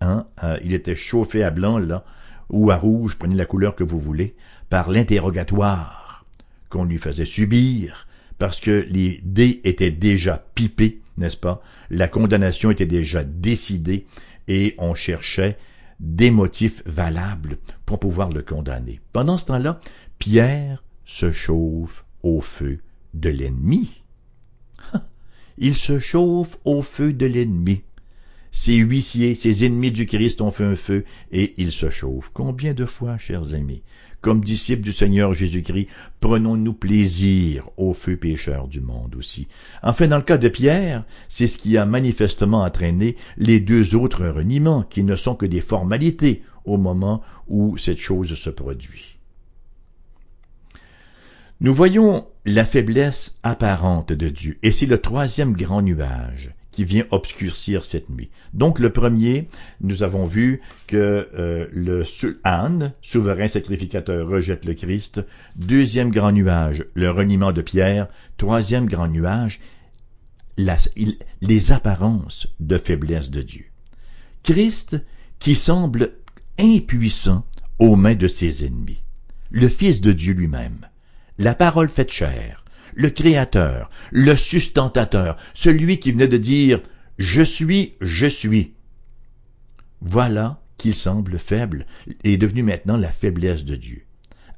hein, 0.00 0.26
euh, 0.42 0.58
il 0.64 0.72
était 0.72 0.94
chauffé 0.94 1.42
à 1.42 1.50
blanc, 1.50 1.78
là, 1.78 2.04
ou 2.48 2.70
à 2.70 2.76
rouge, 2.76 3.16
prenez 3.18 3.34
la 3.34 3.46
couleur 3.46 3.74
que 3.74 3.84
vous 3.84 3.98
voulez, 3.98 4.34
par 4.70 4.90
l'interrogatoire 4.90 6.24
qu'on 6.70 6.84
lui 6.84 6.98
faisait 6.98 7.26
subir, 7.26 8.06
parce 8.38 8.60
que 8.60 8.86
les 8.88 9.20
dés 9.22 9.60
étaient 9.64 9.90
déjà 9.90 10.44
pipés, 10.54 11.00
n'est-ce 11.18 11.36
pas? 11.36 11.62
La 11.90 12.08
condamnation 12.08 12.70
était 12.70 12.86
déjà 12.86 13.22
décidée 13.24 14.06
et 14.48 14.74
on 14.78 14.94
cherchait 14.94 15.58
des 16.00 16.30
motifs 16.30 16.82
valables 16.86 17.58
pour 17.86 18.00
pouvoir 18.00 18.30
le 18.30 18.42
condamner. 18.42 19.00
Pendant 19.12 19.38
ce 19.38 19.46
temps-là, 19.46 19.78
Pierre 20.18 20.82
se 21.04 21.32
chauffe 21.32 22.04
au 22.22 22.40
feu 22.40 22.80
de 23.14 23.30
l'ennemi. 23.30 24.02
Il 25.58 25.74
se 25.74 25.98
chauffe 25.98 26.58
au 26.64 26.82
feu 26.82 27.12
de 27.12 27.26
l'ennemi. 27.26 27.82
Ses 28.54 28.76
huissiers, 28.76 29.34
ses 29.34 29.64
ennemis 29.64 29.90
du 29.90 30.04
Christ 30.04 30.42
ont 30.42 30.50
fait 30.50 30.64
un 30.64 30.76
feu 30.76 31.06
et 31.30 31.54
il 31.56 31.72
se 31.72 31.88
chauffe. 31.88 32.30
Combien 32.34 32.74
de 32.74 32.84
fois, 32.84 33.16
chers 33.16 33.54
amis, 33.54 33.82
comme 34.20 34.44
disciples 34.44 34.82
du 34.82 34.92
Seigneur 34.92 35.32
Jésus-Christ, 35.32 35.88
prenons-nous 36.20 36.74
plaisir 36.74 37.70
au 37.78 37.94
feu 37.94 38.16
pécheur 38.16 38.68
du 38.68 38.82
monde 38.82 39.16
aussi? 39.16 39.48
Enfin, 39.82 40.06
dans 40.06 40.18
le 40.18 40.22
cas 40.22 40.36
de 40.36 40.50
Pierre, 40.50 41.04
c'est 41.30 41.46
ce 41.46 41.56
qui 41.56 41.78
a 41.78 41.86
manifestement 41.86 42.62
entraîné 42.62 43.16
les 43.38 43.58
deux 43.58 43.94
autres 43.94 44.26
reniements, 44.26 44.82
qui 44.82 45.02
ne 45.02 45.16
sont 45.16 45.34
que 45.34 45.46
des 45.46 45.62
formalités 45.62 46.42
au 46.66 46.76
moment 46.76 47.22
où 47.48 47.78
cette 47.78 47.98
chose 47.98 48.34
se 48.34 48.50
produit. 48.50 49.11
Nous 51.62 51.72
voyons 51.72 52.26
la 52.44 52.64
faiblesse 52.64 53.36
apparente 53.44 54.12
de 54.12 54.28
Dieu, 54.28 54.58
et 54.64 54.72
c'est 54.72 54.86
le 54.86 54.98
troisième 54.98 55.52
grand 55.52 55.80
nuage 55.80 56.56
qui 56.72 56.84
vient 56.84 57.04
obscurcir 57.12 57.84
cette 57.84 58.10
nuit. 58.10 58.30
Donc 58.52 58.80
le 58.80 58.90
premier, 58.90 59.48
nous 59.80 60.02
avons 60.02 60.26
vu 60.26 60.60
que 60.88 61.28
euh, 61.38 61.68
le 61.70 62.04
Anne, 62.42 62.94
souverain 63.00 63.46
sacrificateur, 63.46 64.26
rejette 64.26 64.64
le 64.64 64.74
Christ. 64.74 65.24
Deuxième 65.54 66.10
grand 66.10 66.32
nuage, 66.32 66.84
le 66.94 67.10
reniement 67.12 67.52
de 67.52 67.62
Pierre. 67.62 68.08
Troisième 68.38 68.86
grand 68.86 69.06
nuage, 69.06 69.60
les 70.58 71.70
apparences 71.70 72.48
de 72.58 72.76
faiblesse 72.76 73.30
de 73.30 73.42
Dieu. 73.42 73.66
Christ 74.42 75.00
qui 75.38 75.54
semble 75.54 76.14
impuissant 76.58 77.46
aux 77.78 77.94
mains 77.94 78.16
de 78.16 78.26
ses 78.26 78.66
ennemis. 78.66 79.04
Le 79.52 79.68
Fils 79.68 80.00
de 80.00 80.10
Dieu 80.10 80.32
lui-même 80.32 80.88
la 81.42 81.54
parole 81.54 81.88
faite 81.88 82.12
chair, 82.12 82.64
le 82.94 83.10
Créateur, 83.10 83.90
le 84.12 84.36
sustentateur, 84.36 85.36
celui 85.54 85.98
qui 85.98 86.12
venait 86.12 86.28
de 86.28 86.36
dire 86.36 86.80
Je 87.18 87.42
suis, 87.42 87.94
je 88.00 88.26
suis. 88.26 88.74
Voilà 90.00 90.60
qu'il 90.78 90.94
semble 90.94 91.38
faible 91.38 91.86
et 92.22 92.34
est 92.34 92.38
devenu 92.38 92.62
maintenant 92.62 92.96
la 92.96 93.10
faiblesse 93.10 93.64
de 93.64 93.76
Dieu. 93.76 94.02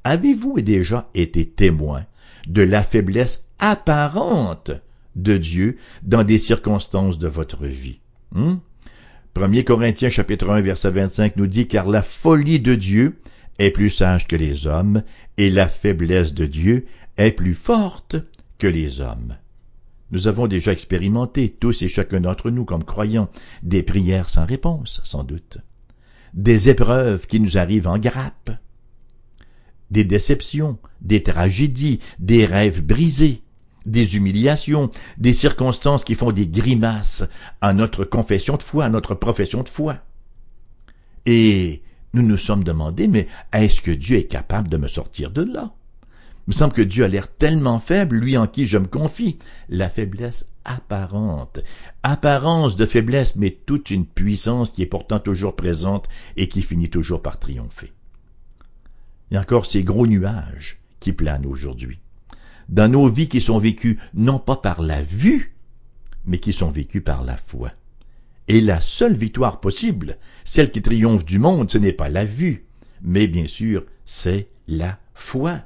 Avez-vous 0.03 0.61
déjà 0.61 1.09
été 1.15 1.45
témoin 1.45 2.05
de 2.47 2.61
la 2.61 2.83
faiblesse 2.83 3.43
apparente 3.59 4.71
de 5.15 5.37
Dieu 5.37 5.77
dans 6.03 6.23
des 6.23 6.39
circonstances 6.39 7.17
de 7.17 7.27
votre 7.27 7.65
vie? 7.65 7.99
1 8.35 8.41
hmm? 8.41 9.63
Corinthiens 9.63 10.09
chapitre 10.09 10.49
1 10.49 10.61
verset 10.61 10.91
25 10.91 11.35
nous 11.35 11.47
dit 11.47 11.67
car 11.67 11.87
la 11.89 12.03
folie 12.03 12.59
de 12.59 12.75
Dieu 12.75 13.19
est 13.59 13.71
plus 13.71 13.89
sage 13.89 14.27
que 14.27 14.35
les 14.35 14.67
hommes, 14.67 15.03
et 15.37 15.49
la 15.49 15.67
faiblesse 15.67 16.33
de 16.33 16.45
Dieu 16.45 16.85
est 17.17 17.31
plus 17.31 17.53
forte 17.53 18.15
que 18.57 18.67
les 18.67 19.01
hommes. 19.01 19.35
Nous 20.11 20.27
avons 20.27 20.47
déjà 20.47 20.71
expérimenté, 20.71 21.49
tous 21.49 21.81
et 21.81 21.87
chacun 21.87 22.21
d'entre 22.21 22.51
nous 22.51 22.65
comme 22.65 22.83
croyants, 22.83 23.29
des 23.63 23.83
prières 23.83 24.29
sans 24.29 24.45
réponse, 24.45 25.01
sans 25.03 25.23
doute, 25.23 25.57
des 26.33 26.69
épreuves 26.69 27.27
qui 27.27 27.39
nous 27.39 27.57
arrivent 27.57 27.87
en 27.87 27.97
grappe, 27.97 28.51
des 29.91 30.03
déceptions, 30.03 30.77
des 31.01 31.23
tragédies, 31.23 31.99
des 32.19 32.45
rêves 32.45 32.81
brisés, 32.81 33.41
des 33.85 34.15
humiliations, 34.15 34.89
des 35.17 35.33
circonstances 35.33 36.03
qui 36.03 36.15
font 36.15 36.31
des 36.31 36.47
grimaces 36.47 37.23
à 37.61 37.73
notre 37.73 38.03
confession 38.03 38.57
de 38.57 38.63
foi, 38.63 38.85
à 38.85 38.89
notre 38.89 39.15
profession 39.15 39.63
de 39.63 39.69
foi. 39.69 39.97
Et 41.25 41.83
nous 42.15 42.23
nous 42.25 42.37
sommes 42.37 42.63
demandé, 42.63 43.07
mais 43.07 43.27
est-ce 43.51 43.81
que 43.81 43.91
Dieu 43.91 44.17
est 44.17 44.27
capable 44.27 44.69
de 44.69 44.77
me 44.77 44.87
sortir 44.87 45.31
de 45.31 45.43
là? 45.43 45.73
Il 46.47 46.51
me 46.51 46.53
semble 46.53 46.73
que 46.73 46.81
Dieu 46.81 47.03
a 47.03 47.07
l'air 47.09 47.27
tellement 47.27 47.79
faible, 47.79 48.17
lui 48.17 48.37
en 48.37 48.47
qui 48.47 48.65
je 48.65 48.77
me 48.77 48.87
confie. 48.87 49.37
La 49.67 49.89
faiblesse 49.89 50.45
apparente. 50.63 51.59
Apparence 52.03 52.77
de 52.77 52.85
faiblesse, 52.85 53.35
mais 53.35 53.51
toute 53.65 53.91
une 53.91 54.05
puissance 54.05 54.71
qui 54.71 54.81
est 54.81 54.87
pourtant 54.87 55.19
toujours 55.19 55.57
présente 55.57 56.07
et 56.37 56.47
qui 56.47 56.61
finit 56.61 56.89
toujours 56.89 57.21
par 57.21 57.37
triompher. 57.37 57.91
Il 59.29 59.33
y 59.33 59.37
a 59.37 59.41
encore 59.41 59.65
ces 59.65 59.83
gros 59.83 60.07
nuages 60.07 60.79
qui 61.01 61.11
planent 61.11 61.45
aujourd'hui. 61.45 61.99
Dans 62.69 62.89
nos 62.89 63.09
vies 63.09 63.27
qui 63.27 63.41
sont 63.41 63.59
vécues 63.59 63.99
non 64.13 64.39
pas 64.39 64.55
par 64.55 64.81
la 64.81 65.01
vue, 65.01 65.55
mais 66.25 66.39
qui 66.39 66.53
sont 66.53 66.71
vécues 66.71 67.01
par 67.01 67.23
la 67.23 67.35
foi. 67.35 67.71
Et 68.47 68.61
la 68.61 68.79
seule 68.79 69.15
victoire 69.15 69.59
possible, 69.59 70.17
celle 70.43 70.71
qui 70.71 70.81
triomphe 70.81 71.25
du 71.25 71.39
monde, 71.39 71.71
ce 71.71 71.77
n'est 71.77 71.93
pas 71.93 72.09
la 72.09 72.25
vue, 72.25 72.65
mais 73.01 73.27
bien 73.27 73.47
sûr, 73.47 73.85
c'est 74.05 74.47
la 74.67 74.99
foi. 75.13 75.61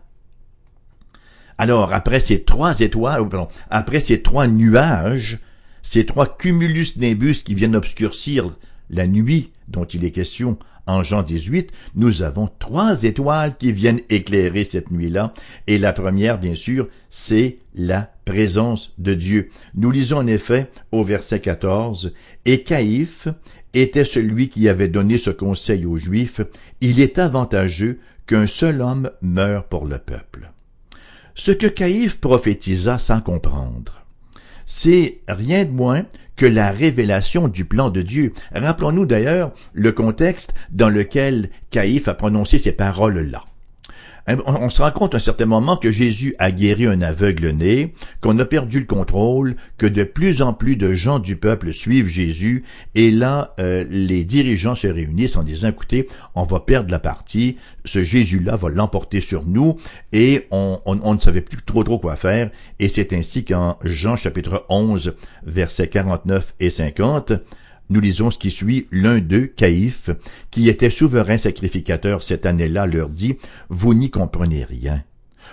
Alors, 1.57 1.93
après 1.93 2.21
ces 2.21 2.43
trois 2.43 2.79
étoiles, 2.79 3.27
pardon, 3.27 3.49
après 3.69 3.99
ces 3.99 4.21
trois 4.21 4.47
nuages, 4.47 5.39
ces 5.83 6.05
trois 6.05 6.37
cumulus 6.37 6.95
nimbus 6.95 7.43
qui 7.43 7.53
viennent 7.53 7.75
obscurcir 7.75 8.55
la 8.89 9.07
nuit 9.07 9.51
dont 9.67 9.85
il 9.85 10.05
est 10.05 10.11
question 10.11 10.57
en 10.89 11.03
Jean 11.03 11.23
18, 11.23 11.71
nous 11.95 12.21
avons 12.21 12.49
trois 12.59 13.03
étoiles 13.03 13.55
qui 13.57 13.71
viennent 13.71 14.01
éclairer 14.09 14.63
cette 14.63 14.91
nuit-là, 14.91 15.33
et 15.67 15.77
la 15.77 15.93
première, 15.93 16.39
bien 16.39 16.55
sûr, 16.55 16.87
c'est 17.09 17.57
la 17.75 18.11
présence 18.25 18.93
de 18.97 19.13
Dieu. 19.13 19.49
Nous 19.75 19.91
lisons 19.91 20.17
en 20.17 20.27
effet 20.27 20.69
au 20.91 21.03
verset 21.03 21.39
14, 21.39 22.13
Et 22.45 22.63
Caïphe 22.63 23.27
était 23.73 24.05
celui 24.05 24.49
qui 24.49 24.67
avait 24.67 24.87
donné 24.87 25.17
ce 25.17 25.29
conseil 25.29 25.85
aux 25.85 25.95
Juifs, 25.95 26.41
il 26.81 26.99
est 26.99 27.19
avantageux 27.19 27.99
qu'un 28.25 28.47
seul 28.47 28.81
homme 28.81 29.11
meure 29.21 29.65
pour 29.65 29.85
le 29.85 29.99
peuple. 29.99 30.51
Ce 31.35 31.51
que 31.51 31.67
Caïphe 31.67 32.19
prophétisa 32.19 32.97
sans 32.97 33.21
comprendre, 33.21 34.03
c'est 34.65 35.19
rien 35.27 35.65
de 35.65 35.71
moins 35.71 36.03
que 36.39 36.45
la 36.45 36.71
révélation 36.71 37.49
du 37.49 37.65
plan 37.65 37.89
de 37.89 38.01
Dieu. 38.01 38.31
Rappelons-nous 38.55 39.05
d'ailleurs 39.05 39.51
le 39.73 39.91
contexte 39.91 40.53
dans 40.71 40.87
lequel 40.87 41.49
Caïphe 41.69 42.07
a 42.07 42.13
prononcé 42.13 42.57
ces 42.57 42.71
paroles-là. 42.71 43.43
On 44.27 44.69
se 44.69 44.81
rend 44.81 44.91
compte 44.91 45.13
à 45.13 45.17
un 45.17 45.21
certain 45.21 45.45
moment 45.45 45.77
que 45.77 45.91
Jésus 45.91 46.35
a 46.39 46.51
guéri 46.51 46.85
un 46.85 47.01
aveugle-né, 47.01 47.93
qu'on 48.21 48.37
a 48.39 48.45
perdu 48.45 48.79
le 48.79 48.85
contrôle, 48.85 49.55
que 49.77 49.85
de 49.87 50.03
plus 50.03 50.41
en 50.41 50.53
plus 50.53 50.75
de 50.75 50.93
gens 50.93 51.19
du 51.19 51.35
peuple 51.35 51.73
suivent 51.73 52.07
Jésus, 52.07 52.63
et 52.95 53.11
là, 53.11 53.53
euh, 53.59 53.83
les 53.89 54.23
dirigeants 54.23 54.75
se 54.75 54.87
réunissent 54.87 55.35
en 55.35 55.43
disant, 55.43 55.69
écoutez, 55.69 56.07
on 56.35 56.43
va 56.43 56.59
perdre 56.59 56.91
la 56.91 56.99
partie, 56.99 57.57
ce 57.85 58.03
Jésus-là 58.03 58.55
va 58.55 58.69
l'emporter 58.69 59.21
sur 59.21 59.45
nous, 59.45 59.77
et 60.11 60.47
on, 60.51 60.79
on, 60.85 61.13
ne 61.13 61.19
savait 61.19 61.41
plus 61.41 61.57
trop 61.63 61.83
trop 61.83 61.97
quoi 61.97 62.15
faire, 62.15 62.51
et 62.79 62.87
c'est 62.87 63.13
ainsi 63.13 63.43
qu'en 63.45 63.77
Jean 63.83 64.15
chapitre 64.15 64.65
11, 64.69 65.15
versets 65.43 65.87
49 65.87 66.53
et 66.59 66.69
50, 66.69 67.33
nous 67.89 68.01
lisons 68.01 68.29
ce 68.29 68.37
qui 68.37 68.51
suit, 68.51 68.87
l'un 68.91 69.19
d'eux, 69.19 69.47
Caïphe, 69.47 70.11
qui 70.51 70.69
était 70.69 70.91
souverain 70.91 71.37
sacrificateur 71.37 72.21
cette 72.21 72.45
année-là, 72.45 72.85
leur 72.85 73.09
dit, 73.09 73.37
Vous 73.69 73.93
n'y 73.93 74.11
comprenez 74.11 74.63
rien. 74.63 75.03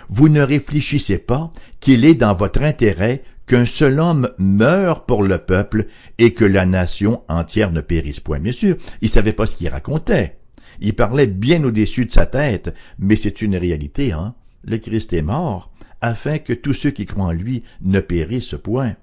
Vous 0.09 0.29
ne 0.29 0.41
réfléchissez 0.41 1.17
pas 1.17 1.51
qu'il 1.79 2.05
est 2.05 2.15
dans 2.15 2.35
votre 2.35 2.61
intérêt 2.61 3.23
qu'un 3.47 3.65
seul 3.65 3.99
homme 3.99 4.29
meure 4.37 5.05
pour 5.05 5.23
le 5.23 5.39
peuple 5.39 5.87
et 6.17 6.33
que 6.33 6.45
la 6.45 6.65
nation 6.65 7.23
entière 7.27 7.71
ne 7.71 7.81
périsse 7.81 8.19
point. 8.19 8.39
Bien 8.39 8.51
sûr, 8.51 8.77
il 9.01 9.09
savait 9.09 9.33
pas 9.33 9.47
ce 9.47 9.55
qu'il 9.55 9.69
racontait. 9.69 10.37
Il 10.79 10.93
parlait 10.93 11.27
bien 11.27 11.63
au-dessus 11.63 12.05
de 12.05 12.11
sa 12.11 12.27
tête, 12.27 12.73
mais 12.99 13.15
c'est 13.15 13.41
une 13.41 13.55
réalité, 13.55 14.11
hein. 14.11 14.35
Le 14.63 14.77
Christ 14.77 15.13
est 15.13 15.21
mort, 15.21 15.71
afin 16.01 16.39
que 16.39 16.53
tous 16.53 16.73
ceux 16.73 16.91
qui 16.91 17.05
croient 17.05 17.27
en 17.27 17.31
lui 17.31 17.63
ne 17.81 17.99
périssent 17.99 18.55
point. 18.61 18.95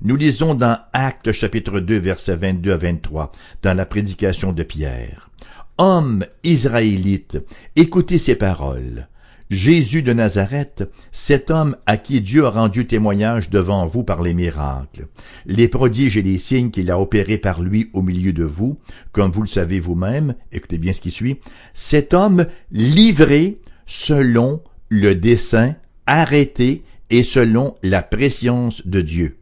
Nous 0.00 0.14
lisons 0.14 0.54
dans 0.54 0.78
Actes 0.92 1.32
chapitre 1.32 1.80
2 1.80 1.98
versets 1.98 2.36
22 2.36 2.72
à 2.72 2.76
23, 2.76 3.32
dans 3.62 3.74
la 3.74 3.84
prédication 3.84 4.52
de 4.52 4.62
Pierre. 4.62 5.28
Hommes 5.76 6.24
israélites, 6.44 7.38
écoutez 7.74 8.18
ces 8.18 8.36
paroles. 8.36 9.08
Jésus 9.50 10.02
de 10.02 10.12
Nazareth, 10.12 10.88
cet 11.10 11.50
homme 11.50 11.74
à 11.86 11.96
qui 11.96 12.20
Dieu 12.20 12.44
a 12.44 12.50
rendu 12.50 12.86
témoignage 12.86 13.50
devant 13.50 13.88
vous 13.88 14.04
par 14.04 14.22
les 14.22 14.34
miracles, 14.34 15.08
les 15.46 15.66
prodiges 15.66 16.16
et 16.16 16.22
les 16.22 16.38
signes 16.38 16.70
qu'il 16.70 16.92
a 16.92 17.00
opérés 17.00 17.38
par 17.38 17.60
lui 17.60 17.90
au 17.92 18.00
milieu 18.00 18.32
de 18.32 18.44
vous, 18.44 18.78
comme 19.10 19.32
vous 19.32 19.42
le 19.42 19.48
savez 19.48 19.80
vous-même, 19.80 20.36
écoutez 20.52 20.78
bien 20.78 20.92
ce 20.92 21.00
qui 21.00 21.10
suit, 21.10 21.40
cet 21.74 22.14
homme 22.14 22.46
livré 22.70 23.58
selon 23.86 24.62
le 24.90 25.16
dessein, 25.16 25.74
arrêté 26.06 26.84
et 27.10 27.24
selon 27.24 27.74
la 27.82 28.02
préscience 28.02 28.86
de 28.86 29.00
Dieu. 29.00 29.38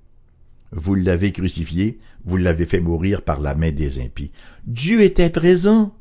Vous 0.73 0.95
l'avez 0.95 1.33
crucifié, 1.33 1.99
vous 2.25 2.37
l'avez 2.37 2.67
fait 2.67 2.81
mourir 2.81 3.23
par 3.23 3.41
la 3.41 3.55
main 3.55 3.71
des 3.71 4.01
impies. 4.01 4.33
Dieu 4.67 5.01
était 5.01 5.31
présent. 5.31 5.95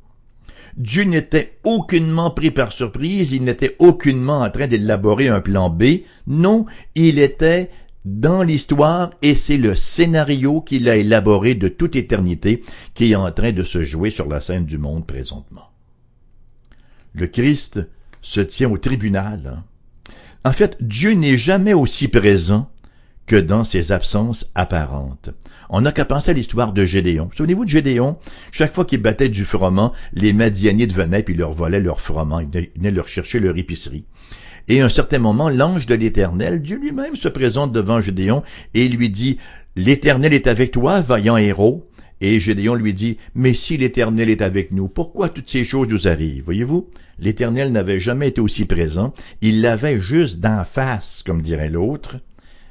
Dieu 0.77 1.03
n'était 1.03 1.57
aucunement 1.63 2.31
pris 2.31 2.51
par 2.51 2.74
surprise, 2.74 3.31
il 3.31 3.43
n'était 3.43 3.75
aucunement 3.79 4.41
en 4.41 4.50
train 4.50 4.67
d'élaborer 4.67 5.29
un 5.29 5.39
plan 5.39 5.69
B. 5.69 6.01
Non, 6.27 6.65
il 6.95 7.19
était 7.19 7.69
dans 8.03 8.43
l'histoire 8.43 9.12
et 9.22 9.36
c'est 9.36 9.57
le 9.57 9.75
scénario 9.75 10.62
qu'il 10.62 10.89
a 10.89 10.98
élaboré 10.98 11.55
de 11.55 11.67
toute 11.69 11.95
éternité 11.95 12.62
qui 12.93 13.12
est 13.12 13.15
en 13.15 13.31
train 13.31 13.51
de 13.51 13.63
se 13.63 13.84
jouer 13.84 14.12
sur 14.12 14.27
la 14.27 14.41
scène 14.41 14.65
du 14.65 14.77
monde 14.77 15.07
présentement. 15.07 15.69
Le 17.13 17.27
Christ 17.27 17.79
se 18.22 18.41
tient 18.41 18.69
au 18.69 18.77
tribunal. 18.77 19.53
Hein. 19.55 19.63
En 20.43 20.51
fait, 20.51 20.77
Dieu 20.81 21.13
n'est 21.13 21.38
jamais 21.38 21.74
aussi 21.74 22.07
présent 22.07 22.69
que 23.25 23.36
dans 23.36 23.63
ses 23.63 23.91
absences 23.91 24.50
apparentes. 24.55 25.32
On 25.70 25.82
n'a 25.82 25.91
qu'à 25.91 26.05
penser 26.05 26.32
à 26.32 26.34
l'histoire 26.34 26.74
de 26.74 26.86
Gédéon. 26.86 27.29
Souvenez-vous 27.36 27.65
de 27.65 27.70
Gédéon? 27.70 28.17
Chaque 28.51 28.74
fois 28.74 28.86
qu'il 28.86 29.01
battait 29.01 29.29
du 29.29 29.46
froment, 29.46 29.94
les 30.13 30.34
Madianites 30.34 30.94
venaient 30.94 31.24
puis 31.24 31.34
leur 31.34 31.53
volaient 31.53 31.79
leur 31.79 32.01
froment. 32.01 32.39
Ils 32.39 32.70
venaient 32.75 32.91
leur 32.91 33.08
chercher 33.08 33.39
leur 33.39 33.58
épicerie. 33.58 34.05
Et 34.67 34.82
à 34.82 34.86
un 34.86 34.89
certain 34.89 35.20
moment, 35.20 35.50
l'ange 35.50 35.86
de 35.86 35.96
l'Éternel, 35.96 36.62
Dieu 36.62 36.77
lui-même 36.77 37.15
se 37.15 37.27
présente 37.27 37.72
devant 37.72 38.01
Gédéon 38.01 38.44
et 38.74 38.88
lui 38.88 39.10
dit, 39.10 39.38
L'Éternel 39.75 40.34
est 40.34 40.48
avec 40.48 40.72
toi, 40.72 41.01
vaillant 41.01 41.38
héros. 41.38 41.88
Et 42.22 42.39
Gédéon 42.39 42.75
lui 42.75 42.94
dit, 42.94 43.17
Mais 43.34 43.53
si 43.53 43.77
l'Éternel 43.77 44.29
est 44.29 44.41
avec 44.41 44.72
nous, 44.72 44.88
pourquoi 44.88 45.29
toutes 45.29 45.50
ces 45.50 45.63
choses 45.63 45.89
nous 45.89 46.08
arrivent? 46.08 46.46
Voyez-vous? 46.46 46.88
L'Éternel 47.20 47.72
n'avait 47.72 48.00
jamais 48.00 48.29
été 48.29 48.41
aussi 48.41 48.65
présent. 48.65 49.13
Il 49.41 49.62
l'avait 49.62 50.00
juste 50.00 50.39
d'en 50.39 50.63
face, 50.63 51.24
comme 51.25 51.41
dirait 51.41 51.70
l'autre. 51.70 52.17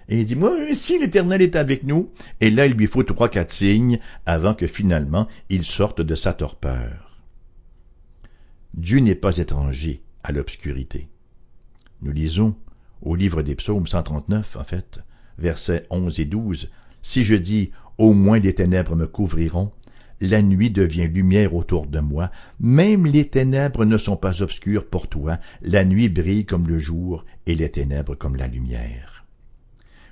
Et 0.09 0.21
il 0.21 0.27
dit, 0.27 0.37
moi, 0.37 0.53
si 0.75 0.99
l'Éternel 0.99 1.43
est 1.43 1.57
avec 1.57 1.85
nous, 1.85 2.11
et 2.41 2.51
là, 2.51 2.67
il 2.67 2.75
lui 2.75 2.87
faut 2.87 3.03
trois, 3.03 3.29
quatre 3.29 3.53
signes 3.53 3.99
avant 4.27 4.55
que 4.55 4.67
finalement 4.67 5.29
il 5.49 5.65
sorte 5.65 6.01
de 6.01 6.15
sa 6.15 6.33
torpeur. 6.33 7.23
Dieu 8.75 8.99
n'est 8.99 9.15
pas 9.15 9.39
étranger 9.39 10.03
à 10.23 10.33
l'obscurité. 10.33 11.09
Nous 12.03 12.13
lisons 12.13 12.57
au 13.03 13.15
livre 13.15 13.43
des 13.43 13.55
psaumes 13.55 13.87
139, 13.87 14.57
en 14.57 14.65
fait, 14.65 14.99
versets 15.39 15.87
11 15.91 16.21
et 16.21 16.25
12, 16.25 16.71
Si 17.03 17.23
je 17.23 17.35
dis, 17.35 17.71
au 17.99 18.13
moins 18.15 18.39
les 18.39 18.55
ténèbres 18.55 18.97
me 18.97 19.07
couvriront, 19.07 19.71
la 20.21 20.43
nuit 20.43 20.71
devient 20.71 21.09
lumière 21.09 21.55
autour 21.55 21.87
de 21.87 22.01
moi, 22.01 22.31
même 22.61 23.07
les 23.07 23.29
ténèbres 23.29 23.85
ne 23.85 23.99
sont 23.99 24.17
pas 24.17 24.43
obscures 24.43 24.87
pour 24.87 25.09
toi, 25.09 25.39
la 25.63 25.85
nuit 25.85 26.09
brille 26.09 26.47
comme 26.47 26.67
le 26.67 26.79
jour 26.79 27.25
et 27.47 27.55
les 27.55 27.71
ténèbres 27.71 28.15
comme 28.15 28.37
la 28.37 28.47
lumière. 28.47 29.14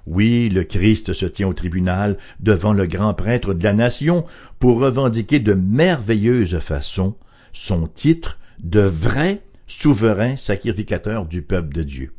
Oui, 0.06 0.48
le 0.48 0.64
Christ 0.64 1.12
se 1.12 1.26
tient 1.26 1.48
au 1.48 1.52
tribunal 1.52 2.18
devant 2.40 2.72
le 2.72 2.86
grand 2.86 3.14
prêtre 3.14 3.54
de 3.54 3.62
la 3.62 3.72
nation 3.72 4.24
pour 4.58 4.80
revendiquer 4.80 5.38
de 5.38 5.54
merveilleuses 5.54 6.58
façons 6.58 7.16
son 7.52 7.86
titre 7.86 8.38
de 8.58 8.80
vrai 8.80 9.42
souverain 9.66 10.36
sacrificateur 10.36 11.26
du 11.26 11.42
peuple 11.42 11.74
de 11.74 11.82
Dieu. 11.82 12.12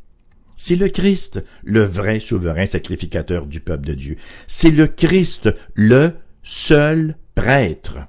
C'est 0.55 0.75
le 0.75 0.87
Christ, 0.87 1.43
le 1.63 1.83
vrai 1.83 2.19
souverain 2.19 2.65
sacrificateur 2.65 3.47
du 3.47 3.59
peuple 3.59 3.85
de 3.85 3.93
Dieu. 3.93 4.17
C'est 4.47 4.71
le 4.71 4.87
Christ, 4.87 5.53
le 5.73 6.13
seul 6.41 7.17
prêtre. 7.35 7.99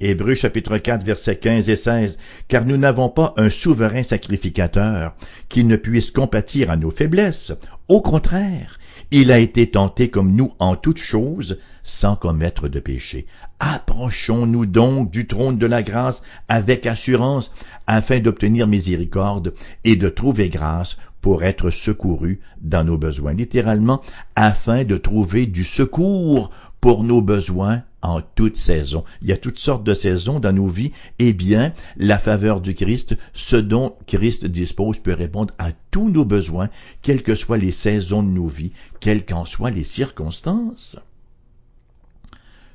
Hébreux 0.00 0.34
chapitre 0.34 0.76
4 0.76 1.04
versets 1.04 1.36
15 1.36 1.68
et 1.70 1.76
16, 1.76 2.18
car 2.48 2.64
nous 2.64 2.76
n'avons 2.76 3.08
pas 3.08 3.32
un 3.36 3.48
souverain 3.48 4.02
sacrificateur 4.02 5.14
qui 5.48 5.62
ne 5.62 5.76
puisse 5.76 6.10
compatir 6.10 6.70
à 6.70 6.76
nos 6.76 6.90
faiblesses. 6.90 7.52
Au 7.88 8.02
contraire, 8.02 8.78
il 9.16 9.30
a 9.30 9.38
été 9.38 9.70
tenté 9.70 10.08
comme 10.10 10.34
nous 10.34 10.54
en 10.58 10.74
toutes 10.74 10.98
choses, 10.98 11.60
sans 11.84 12.16
commettre 12.16 12.66
de 12.66 12.80
péché. 12.80 13.26
Approchons-nous 13.60 14.66
donc 14.66 15.12
du 15.12 15.28
trône 15.28 15.56
de 15.56 15.66
la 15.66 15.84
grâce 15.84 16.20
avec 16.48 16.84
assurance, 16.84 17.52
afin 17.86 18.18
d'obtenir 18.18 18.66
miséricorde 18.66 19.54
et 19.84 19.94
de 19.94 20.08
trouver 20.08 20.48
grâce 20.48 20.96
pour 21.20 21.44
être 21.44 21.70
secourus 21.70 22.40
dans 22.60 22.82
nos 22.82 22.98
besoins. 22.98 23.34
Littéralement, 23.34 24.00
afin 24.34 24.82
de 24.82 24.96
trouver 24.96 25.46
du 25.46 25.62
secours 25.62 26.50
pour 26.84 27.02
nos 27.02 27.22
besoins 27.22 27.82
en 28.02 28.20
toute 28.20 28.58
saison. 28.58 29.04
Il 29.22 29.28
y 29.28 29.32
a 29.32 29.38
toutes 29.38 29.58
sortes 29.58 29.84
de 29.84 29.94
saisons 29.94 30.38
dans 30.38 30.52
nos 30.52 30.68
vies. 30.68 30.92
Eh 31.18 31.32
bien, 31.32 31.72
la 31.96 32.18
faveur 32.18 32.60
du 32.60 32.74
Christ, 32.74 33.16
ce 33.32 33.56
dont 33.56 33.96
Christ 34.06 34.44
dispose 34.44 34.98
peut 34.98 35.14
répondre 35.14 35.54
à 35.56 35.72
tous 35.90 36.10
nos 36.10 36.26
besoins, 36.26 36.68
quelles 37.00 37.22
que 37.22 37.36
soient 37.36 37.56
les 37.56 37.72
saisons 37.72 38.22
de 38.22 38.28
nos 38.28 38.48
vies, 38.48 38.72
quelles 39.00 39.24
qu'en 39.24 39.46
soient 39.46 39.70
les 39.70 39.82
circonstances. 39.82 40.98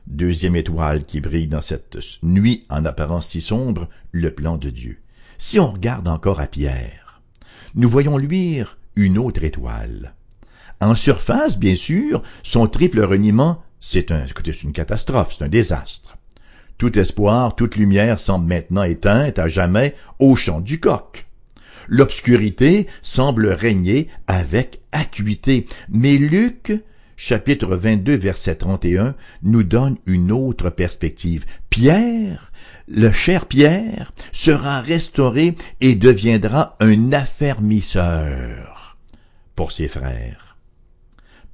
Deuxième 0.07 0.55
étoile 0.55 1.05
qui 1.05 1.21
brille 1.21 1.45
dans 1.45 1.61
cette 1.61 1.99
nuit 2.23 2.65
en 2.71 2.85
apparence 2.85 3.27
si 3.27 3.41
sombre, 3.41 3.89
le 4.11 4.33
plan 4.33 4.57
de 4.57 4.71
Dieu. 4.71 4.97
Si 5.37 5.59
on 5.59 5.71
regarde 5.71 6.07
encore 6.07 6.39
à 6.39 6.47
Pierre, 6.47 7.21
nous 7.75 7.89
voyons 7.89 8.17
luire 8.17 8.79
une 8.95 9.19
autre 9.19 9.43
étoile. 9.43 10.15
En 10.81 10.95
surface, 10.95 11.59
bien 11.59 11.75
sûr, 11.75 12.23
son 12.41 12.65
triple 12.65 13.01
reniement 13.01 13.61
c'est 13.79 14.11
un, 14.11 14.25
une 14.63 14.73
catastrophe, 14.73 15.35
c'est 15.37 15.45
un 15.45 15.49
désastre. 15.49 16.17
Tout 16.77 16.97
espoir, 16.97 17.55
toute 17.55 17.75
lumière 17.75 18.19
semble 18.19 18.47
maintenant 18.47 18.83
éteinte 18.83 19.39
à 19.39 19.47
jamais 19.47 19.95
au 20.17 20.35
champ 20.35 20.61
du 20.61 20.79
coq. 20.79 21.25
L'obscurité 21.87 22.87
semble 23.01 23.47
régner 23.47 24.07
avec 24.27 24.79
acuité, 24.91 25.65
mais 25.89 26.17
Luc, 26.17 26.71
chapitre 27.17 27.75
22, 27.75 28.15
verset 28.15 28.55
31, 28.55 29.15
nous 29.43 29.63
donne 29.63 29.97
une 30.05 30.31
autre 30.31 30.69
perspective. 30.69 31.45
Pierre, 31.69 32.51
le 32.87 33.11
cher 33.11 33.45
Pierre, 33.45 34.13
sera 34.31 34.81
restauré 34.81 35.55
et 35.81 35.95
deviendra 35.95 36.77
un 36.79 37.11
affermisseur 37.11 38.97
pour 39.55 39.71
ses 39.71 39.87
frères. 39.87 40.48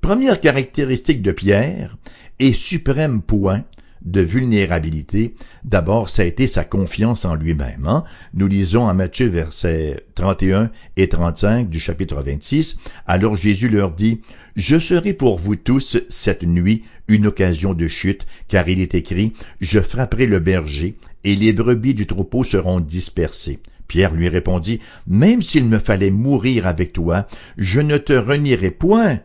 Première 0.06 0.40
caractéristique 0.40 1.24
de 1.24 1.32
Pierre 1.32 1.98
et 2.38 2.54
suprême 2.54 3.24
point 3.24 3.64
de 4.04 4.22
vulnérabilité, 4.22 5.34
d'abord 5.64 6.10
ça 6.10 6.22
a 6.22 6.26
été 6.26 6.46
sa 6.46 6.64
confiance 6.64 7.26
en 7.26 7.34
lui-même. 7.34 7.88
Hein. 7.88 8.04
Nous 8.36 8.48
lisons 8.48 8.84
en 8.84 8.94
Matthieu 8.94 9.26
versets 9.26 10.06
31 10.14 10.70
et 10.96 11.10
35 11.10 11.70
du 11.70 11.80
chapitre 11.80 12.22
26, 12.22 12.78
alors 13.08 13.36
Jésus 13.36 13.68
leur 13.68 13.94
dit, 13.94 14.22
Je 14.56 14.78
serai 14.78 15.14
pour 15.14 15.40
vous 15.40 15.56
tous 15.56 15.98
cette 16.08 16.44
nuit 16.44 16.84
une 17.08 17.26
occasion 17.26 17.74
de 17.74 17.88
chute, 17.88 18.28
car 18.48 18.70
il 18.70 18.82
est 18.82 18.94
écrit, 18.94 19.34
Je 19.60 19.80
frapperai 19.80 20.28
le 20.28 20.38
berger, 20.38 20.98
et 21.24 21.36
les 21.36 21.52
brebis 21.52 21.96
du 21.96 22.06
troupeau 22.06 22.44
seront 22.44 22.80
dispersées. 22.80 23.58
Pierre 23.88 24.14
lui 24.14 24.30
répondit, 24.30 24.82
Même 25.08 25.42
s'il 25.42 25.66
me 25.66 25.80
fallait 25.80 26.12
mourir 26.12 26.68
avec 26.68 26.94
toi, 26.94 27.26
je 27.58 27.80
ne 27.82 27.98
te 27.98 28.14
renierai 28.14 28.70
point. 28.70 29.22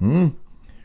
Hmm? 0.00 0.28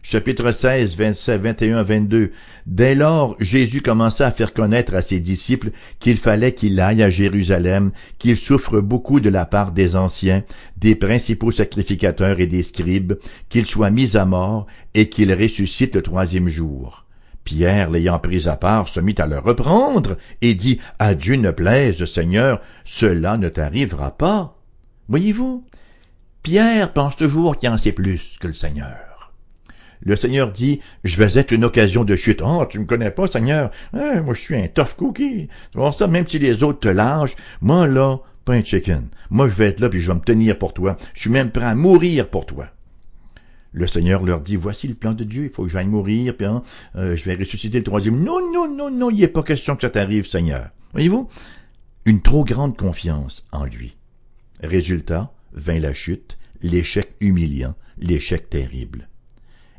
Chapitre 0.01 0.51
16, 0.51 0.95
27, 0.95 1.41
21, 1.41 1.83
22. 1.83 2.31
Dès 2.65 2.95
lors, 2.95 3.35
Jésus 3.39 3.81
commença 3.81 4.25
à 4.27 4.31
faire 4.31 4.53
connaître 4.53 4.95
à 4.95 5.01
ses 5.01 5.19
disciples 5.19 5.71
qu'il 5.99 6.17
fallait 6.17 6.53
qu'il 6.53 6.79
aille 6.79 7.03
à 7.03 7.09
Jérusalem, 7.09 7.91
qu'il 8.17 8.37
souffre 8.37 8.79
beaucoup 8.79 9.19
de 9.19 9.29
la 9.29 9.45
part 9.45 9.71
des 9.71 9.95
anciens, 9.95 10.43
des 10.77 10.95
principaux 10.95 11.51
sacrificateurs 11.51 12.39
et 12.39 12.47
des 12.47 12.63
scribes, 12.63 13.15
qu'il 13.49 13.65
soit 13.65 13.89
mis 13.89 14.15
à 14.15 14.25
mort 14.25 14.67
et 14.93 15.09
qu'il 15.09 15.33
ressuscite 15.33 15.95
le 15.95 16.01
troisième 16.01 16.47
jour. 16.47 17.05
Pierre, 17.43 17.89
l'ayant 17.89 18.19
pris 18.19 18.47
à 18.47 18.55
part, 18.55 18.87
se 18.87 18.99
mit 18.99 19.15
à 19.17 19.25
le 19.25 19.39
reprendre 19.39 20.17
et 20.41 20.53
dit, 20.53 20.79
À 20.97 21.13
Dieu 21.13 21.35
ne 21.35 21.51
plaise, 21.51 22.05
Seigneur, 22.05 22.61
cela 22.85 23.37
ne 23.37 23.49
t'arrivera 23.49 24.11
pas. 24.11 24.55
Voyez-vous, 25.07 25.65
Pierre 26.43 26.93
pense 26.93 27.17
toujours 27.17 27.57
qu'il 27.57 27.69
en 27.69 27.77
sait 27.77 27.91
plus 27.91 28.37
que 28.39 28.47
le 28.47 28.53
Seigneur. 28.53 29.33
Le 30.01 30.15
Seigneur 30.15 30.51
dit, 30.51 30.79
je 31.03 31.17
vais 31.17 31.37
être 31.37 31.51
une 31.51 31.65
occasion 31.65 32.05
de 32.05 32.15
chute. 32.15 32.41
Oh, 32.43 32.65
tu 32.69 32.79
me 32.79 32.85
connais 32.85 33.11
pas, 33.11 33.27
Seigneur. 33.27 33.69
Hein, 33.93 34.21
moi, 34.21 34.33
je 34.33 34.41
suis 34.41 34.55
un 34.55 34.67
tough 34.67 34.95
cookie. 34.95 35.49
Tu 35.71 35.79
ça, 35.91 36.07
même 36.07 36.27
si 36.27 36.39
les 36.39 36.63
autres 36.63 36.79
te 36.79 36.87
lâchent, 36.87 37.35
moi, 37.61 37.85
là, 37.85 38.17
pas 38.45 38.53
un 38.53 38.63
chicken. 38.63 39.09
Moi, 39.29 39.49
je 39.49 39.55
vais 39.55 39.67
être 39.67 39.81
là, 39.81 39.89
puis 39.89 39.99
je 39.99 40.09
vais 40.09 40.17
me 40.17 40.23
tenir 40.23 40.57
pour 40.57 40.73
toi. 40.73 40.97
Je 41.13 41.21
suis 41.21 41.29
même 41.29 41.51
prêt 41.51 41.65
à 41.65 41.75
mourir 41.75 42.29
pour 42.29 42.45
toi. 42.45 42.67
Le 43.71 43.87
Seigneur 43.87 44.23
leur 44.23 44.39
dit, 44.39 44.55
voici 44.55 44.87
le 44.87 44.95
plan 44.95 45.13
de 45.13 45.23
Dieu, 45.23 45.43
il 45.43 45.49
faut 45.49 45.63
que 45.63 45.69
j'aille 45.69 45.85
mourir, 45.85 46.35
puis 46.35 46.47
hein, 46.47 46.63
euh, 46.95 47.15
je 47.15 47.25
vais 47.25 47.35
ressusciter 47.35 47.77
le 47.77 47.83
troisième. 47.83 48.23
Non, 48.23 48.39
non, 48.51 48.73
non, 48.73 48.89
non, 48.89 49.11
il 49.11 49.19
n'est 49.19 49.27
pas 49.27 49.43
question 49.43 49.75
que 49.75 49.81
ça 49.81 49.89
t'arrive, 49.89 50.27
Seigneur. 50.27 50.69
Voyez-vous? 50.93 51.29
Une 52.05 52.21
trop 52.21 52.43
grande 52.43 52.75
confiance 52.75 53.45
en 53.51 53.65
lui. 53.65 53.95
Résultat, 54.63 55.31
vint 55.53 55.79
la 55.79 55.93
chute, 55.93 56.37
l'échec 56.61 57.15
humiliant, 57.19 57.75
l'échec 57.97 58.49
terrible. 58.49 59.07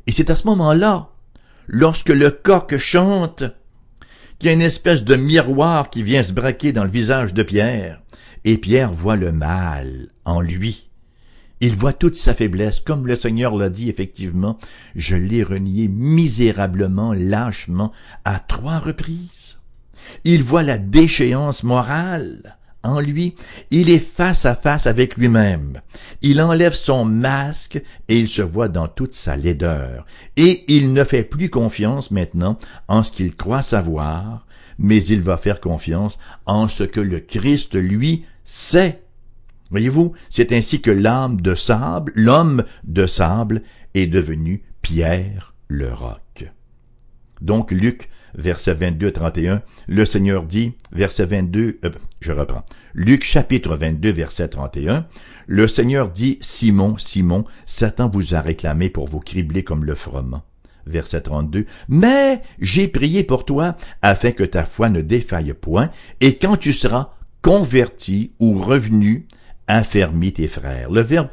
Et 0.07 0.11
c'est 0.11 0.29
à 0.29 0.35
ce 0.35 0.47
moment-là, 0.47 1.09
lorsque 1.67 2.09
le 2.09 2.31
coq 2.31 2.77
chante, 2.77 3.43
qu'il 4.39 4.47
y 4.47 4.49
a 4.49 4.53
une 4.55 4.61
espèce 4.61 5.03
de 5.03 5.15
miroir 5.15 5.89
qui 5.89 6.03
vient 6.03 6.23
se 6.23 6.33
braquer 6.33 6.73
dans 6.73 6.83
le 6.83 6.89
visage 6.89 7.33
de 7.33 7.43
Pierre, 7.43 8.01
et 8.43 8.57
Pierre 8.57 8.91
voit 8.91 9.15
le 9.15 9.31
mal 9.31 10.09
en 10.25 10.41
lui. 10.41 10.89
Il 11.59 11.75
voit 11.75 11.93
toute 11.93 12.15
sa 12.15 12.33
faiblesse, 12.33 12.79
comme 12.79 13.05
le 13.05 13.15
Seigneur 13.15 13.55
l'a 13.55 13.69
dit 13.69 13.87
effectivement, 13.87 14.57
je 14.95 15.15
l'ai 15.15 15.43
renié 15.43 15.87
misérablement, 15.87 17.13
lâchement, 17.13 17.91
à 18.25 18.39
trois 18.39 18.79
reprises. 18.79 19.57
Il 20.23 20.41
voit 20.41 20.63
la 20.63 20.79
déchéance 20.79 21.61
morale 21.61 22.57
en 22.83 22.99
lui, 22.99 23.35
il 23.69 23.89
est 23.89 23.99
face 23.99 24.45
à 24.45 24.55
face 24.55 24.87
avec 24.87 25.17
lui-même. 25.17 25.81
Il 26.21 26.41
enlève 26.41 26.73
son 26.73 27.05
masque 27.05 27.81
et 28.07 28.17
il 28.17 28.27
se 28.27 28.41
voit 28.41 28.69
dans 28.69 28.87
toute 28.87 29.13
sa 29.13 29.35
laideur. 29.35 30.05
Et 30.37 30.63
il 30.73 30.93
ne 30.93 31.03
fait 31.03 31.23
plus 31.23 31.49
confiance 31.49 32.11
maintenant 32.11 32.57
en 32.87 33.03
ce 33.03 33.11
qu'il 33.11 33.35
croit 33.35 33.63
savoir, 33.63 34.45
mais 34.77 35.03
il 35.03 35.21
va 35.21 35.37
faire 35.37 35.61
confiance 35.61 36.17
en 36.45 36.67
ce 36.67 36.83
que 36.83 37.01
le 37.01 37.19
Christ, 37.19 37.75
lui, 37.75 38.25
sait. 38.43 39.03
Voyez-vous, 39.69 40.13
c'est 40.29 40.51
ainsi 40.51 40.81
que 40.81 40.91
l'âme 40.91 41.39
de 41.39 41.55
sable, 41.55 42.11
l'homme 42.15 42.63
de 42.83 43.07
sable, 43.07 43.61
est 43.93 44.07
devenu 44.07 44.63
Pierre 44.81 45.53
le 45.67 45.93
roc. 45.93 46.51
Donc 47.41 47.71
Luc 47.71 48.09
verset 48.35 48.73
22 48.73 49.11
31, 49.11 49.61
le 49.87 50.05
Seigneur 50.05 50.43
dit, 50.43 50.73
verset 50.91 51.25
22, 51.25 51.79
euh, 51.83 51.89
je 52.19 52.31
reprends, 52.31 52.65
Luc 52.93 53.23
chapitre 53.23 53.75
22, 53.75 54.11
verset 54.11 54.49
31, 54.49 55.07
le 55.47 55.67
Seigneur 55.67 56.09
dit, 56.09 56.37
Simon, 56.41 56.97
Simon, 56.97 57.45
Satan 57.65 58.09
vous 58.09 58.35
a 58.35 58.41
réclamé 58.41 58.89
pour 58.89 59.07
vous 59.07 59.19
cribler 59.19 59.63
comme 59.63 59.85
le 59.85 59.95
froment. 59.95 60.43
Verset 60.87 61.21
32, 61.21 61.65
Mais 61.89 62.41
j'ai 62.59 62.87
prié 62.87 63.23
pour 63.23 63.45
toi, 63.45 63.75
afin 64.01 64.31
que 64.31 64.43
ta 64.43 64.65
foi 64.65 64.89
ne 64.89 65.01
défaille 65.01 65.53
point, 65.53 65.91
et 66.21 66.37
quand 66.37 66.57
tu 66.57 66.73
seras 66.73 67.11
converti 67.41 68.31
ou 68.39 68.53
revenu, 68.53 69.27
affermis 69.67 70.33
tes 70.33 70.47
frères. 70.47 70.91
Le 70.91 71.01
verbe 71.01 71.29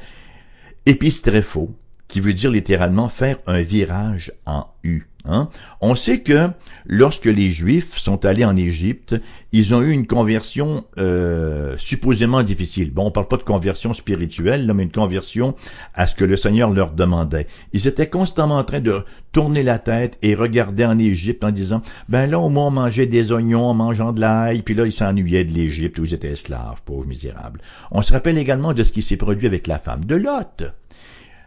épistrépho, 0.87 1.75
qui 2.07 2.21
veut 2.21 2.33
dire 2.33 2.51
littéralement 2.51 3.09
faire 3.09 3.39
un 3.47 3.61
virage 3.61 4.33
en 4.47 4.67
U. 4.85 5.08
Hein? 5.29 5.49
On 5.81 5.95
sait 5.95 6.21
que 6.21 6.49
lorsque 6.87 7.27
les 7.27 7.51
Juifs 7.51 7.99
sont 7.99 8.25
allés 8.25 8.45
en 8.45 8.57
Égypte, 8.57 9.15
ils 9.53 9.75
ont 9.75 9.83
eu 9.83 9.93
une 9.93 10.07
conversion 10.07 10.85
euh, 10.99 11.75
supposément 11.79 12.43
difficile. 12.43 12.93
Bon, 12.93 13.07
on 13.07 13.11
parle 13.11 13.29
pas 13.29 13.37
de 13.37 13.43
conversion 13.43 13.95
spirituelle, 13.95 14.71
mais 14.75 14.83
une 14.83 14.91
conversion 14.91 15.55
à 15.95 16.07
ce 16.07 16.15
que 16.15 16.25
le 16.25 16.37
Seigneur 16.37 16.71
leur 16.71 16.93
demandait. 16.93 17.47
Ils 17.73 17.87
étaient 17.87 18.09
constamment 18.09 18.57
en 18.57 18.65
train 18.65 18.81
de 18.81 19.05
tourner 19.33 19.63
la 19.63 19.79
tête 19.79 20.19
et 20.23 20.35
regarder 20.35 20.85
en 20.85 20.99
Égypte 20.99 21.45
en 21.45 21.51
disant, 21.51 21.83
ben 22.09 22.31
là 22.31 22.39
au 22.39 22.49
moins 22.49 22.67
on 22.67 22.71
mangeait 22.71 23.07
des 23.07 23.33
oignons 23.33 23.67
en 23.67 23.75
mangeant 23.75 24.13
de 24.13 24.21
l'ail, 24.21 24.63
puis 24.63 24.75
là 24.75 24.87
ils 24.87 24.93
s'ennuyaient 24.93 25.45
de 25.45 25.53
l'Égypte 25.53 25.99
où 25.99 26.05
ils 26.05 26.15
étaient 26.15 26.33
esclaves, 26.33 26.83
pauvres 26.85 27.07
misérables. 27.07 27.61
On 27.91 28.03
se 28.03 28.13
rappelle 28.13 28.39
également 28.39 28.73
de 28.73 28.83
ce 28.83 28.93
qui 28.93 29.03
s'est 29.03 29.17
produit 29.17 29.47
avec 29.47 29.67
la 29.67 29.79
femme 29.79 30.05
de 30.05 30.17
Lot. 30.17 30.65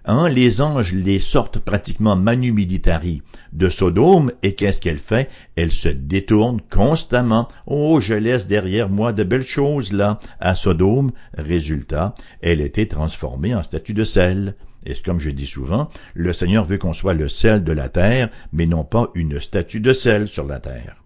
Hein, 0.05 0.29
les 0.29 0.61
anges 0.61 0.93
les 0.93 1.19
sortent 1.19 1.59
pratiquement 1.59 2.15
manu 2.15 2.51
militari 2.51 3.21
de 3.53 3.69
Sodome, 3.69 4.31
et 4.41 4.55
qu'est-ce 4.55 4.81
qu'elle 4.81 4.97
fait? 4.97 5.29
Elle 5.55 5.71
se 5.71 5.89
détourne 5.89 6.59
constamment. 6.71 7.47
Oh, 7.67 7.99
je 8.01 8.15
laisse 8.15 8.47
derrière 8.47 8.89
moi 8.89 9.13
de 9.13 9.23
belles 9.23 9.43
choses 9.43 9.91
là, 9.91 10.19
à 10.39 10.55
Sodome. 10.55 11.11
Résultat, 11.37 12.15
elle 12.41 12.61
était 12.61 12.87
transformée 12.87 13.53
en 13.53 13.61
statue 13.61 13.93
de 13.93 14.03
sel. 14.03 14.55
Et 14.87 14.95
comme 14.95 15.19
je 15.19 15.29
dis 15.29 15.45
souvent, 15.45 15.87
le 16.15 16.33
Seigneur 16.33 16.65
veut 16.65 16.79
qu'on 16.79 16.93
soit 16.93 17.13
le 17.13 17.29
sel 17.29 17.63
de 17.63 17.71
la 17.71 17.87
terre, 17.87 18.29
mais 18.51 18.65
non 18.65 18.83
pas 18.83 19.11
une 19.13 19.39
statue 19.39 19.81
de 19.81 19.93
sel 19.93 20.27
sur 20.27 20.47
la 20.47 20.59
terre. 20.59 21.03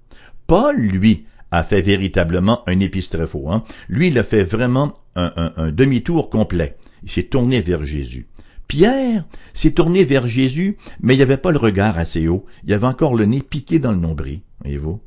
Paul, 0.47 0.77
lui, 0.77 1.25
a 1.51 1.63
fait 1.63 1.81
véritablement 1.81 2.63
un 2.67 2.79
épistréphos. 2.79 3.51
Hein. 3.51 3.63
Lui, 3.89 4.07
il 4.07 4.17
a 4.17 4.23
fait 4.23 4.45
vraiment 4.45 4.97
un 5.15 5.71
demi-tour 5.71 6.29
complet. 6.29 6.77
Il 7.03 7.09
s'est 7.09 7.23
tourné 7.23 7.61
vers 7.61 7.85
Jésus. 7.85 8.27
Pierre 8.67 9.25
s'est 9.53 9.71
tourné 9.71 10.03
vers 10.05 10.27
Jésus, 10.27 10.77
mais 10.99 11.13
il 11.13 11.17
n'y 11.17 11.23
avait 11.23 11.37
pas 11.37 11.51
le 11.51 11.57
regard 11.57 11.97
assez 11.97 12.27
haut, 12.27 12.45
il 12.63 12.73
avait 12.73 12.87
encore 12.87 13.15
le 13.15 13.25
nez 13.25 13.41
piqué 13.41 13.79
dans 13.79 13.91
le 13.91 13.99
nombril, 13.99 14.41
voyez-vous. 14.61 14.99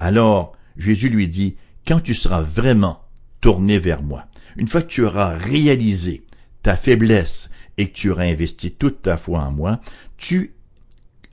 Alors, 0.00 0.52
Jésus 0.76 1.08
lui 1.08 1.28
dit, 1.28 1.56
quand 1.86 2.00
tu 2.00 2.14
seras 2.14 2.42
vraiment 2.42 3.02
tourné 3.40 3.78
vers 3.78 4.02
moi, 4.02 4.26
une 4.56 4.68
fois 4.68 4.82
que 4.82 4.88
tu 4.88 5.04
auras 5.04 5.34
réalisé 5.34 6.24
ta 6.62 6.76
faiblesse 6.76 7.50
et 7.76 7.88
que 7.88 7.94
tu 7.94 8.10
auras 8.10 8.24
investi 8.24 8.70
toute 8.70 9.02
ta 9.02 9.16
foi 9.16 9.40
en 9.40 9.50
moi, 9.50 9.80
tu 10.16 10.54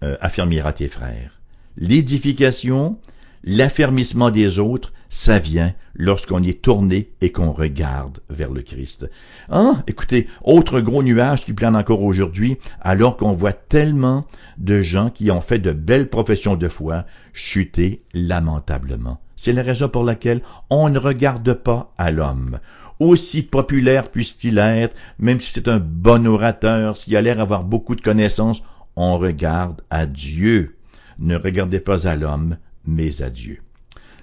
euh, 0.04 0.18
affirmeras 0.22 0.74
tes 0.74 0.88
frères. 0.88 1.42
L'édification, 1.78 3.00
l'affermissement 3.44 4.32
des 4.32 4.60
autres, 4.60 4.94
ça 5.10 5.40
vient 5.40 5.74
lorsqu'on 5.96 6.44
est 6.44 6.62
tourné 6.62 7.12
et 7.22 7.32
qu'on 7.32 7.52
regarde 7.52 8.20
vers 8.30 8.52
le 8.52 8.62
Christ. 8.62 9.10
Hein? 9.50 9.84
Écoutez, 9.88 10.28
autre 10.44 10.80
gros 10.80 11.04
nuage 11.04 11.44
qui 11.44 11.54
plane 11.54 11.76
encore 11.76 12.04
aujourd'hui, 12.04 12.58
alors 12.80 13.18
qu'on 13.18 13.34
voit 13.34 13.54
tellement 13.54 14.26
de 14.58 14.82
gens 14.82 15.10
qui 15.10 15.32
ont 15.32 15.42
fait 15.42 15.60
de 15.60 15.72
belles 15.72 16.10
professions 16.10 16.56
de 16.56 16.68
foi 16.68 17.06
chuter 17.34 18.04
lamentablement. 18.14 19.20
C'est 19.36 19.54
la 19.54 19.64
raison 19.64 19.90
pour 19.90 20.04
laquelle 20.04 20.42
on 20.70 20.90
ne 20.90 21.00
regarde 21.00 21.54
pas 21.54 21.94
à 21.98 22.12
l'homme. 22.12 22.60
Aussi 23.00 23.42
populaire 23.42 24.10
puisse-t-il 24.10 24.58
être, 24.58 24.96
même 25.18 25.40
si 25.40 25.54
c'est 25.54 25.70
un 25.70 25.80
bon 25.80 26.28
orateur, 26.28 26.98
s'il 26.98 27.16
a 27.16 27.22
l'air 27.22 27.40
avoir 27.40 27.64
beaucoup 27.64 27.96
de 27.96 28.02
connaissances, 28.02 28.62
on 28.98 29.18
regarde 29.18 29.82
à 29.90 30.06
Dieu. 30.06 30.76
Ne 31.18 31.38
regardez 31.38 31.80
pas 31.80 32.08
à 32.08 32.18
l'homme, 32.18 32.58
mais 32.86 33.22
à 33.22 33.30
Dieu. 33.30 33.62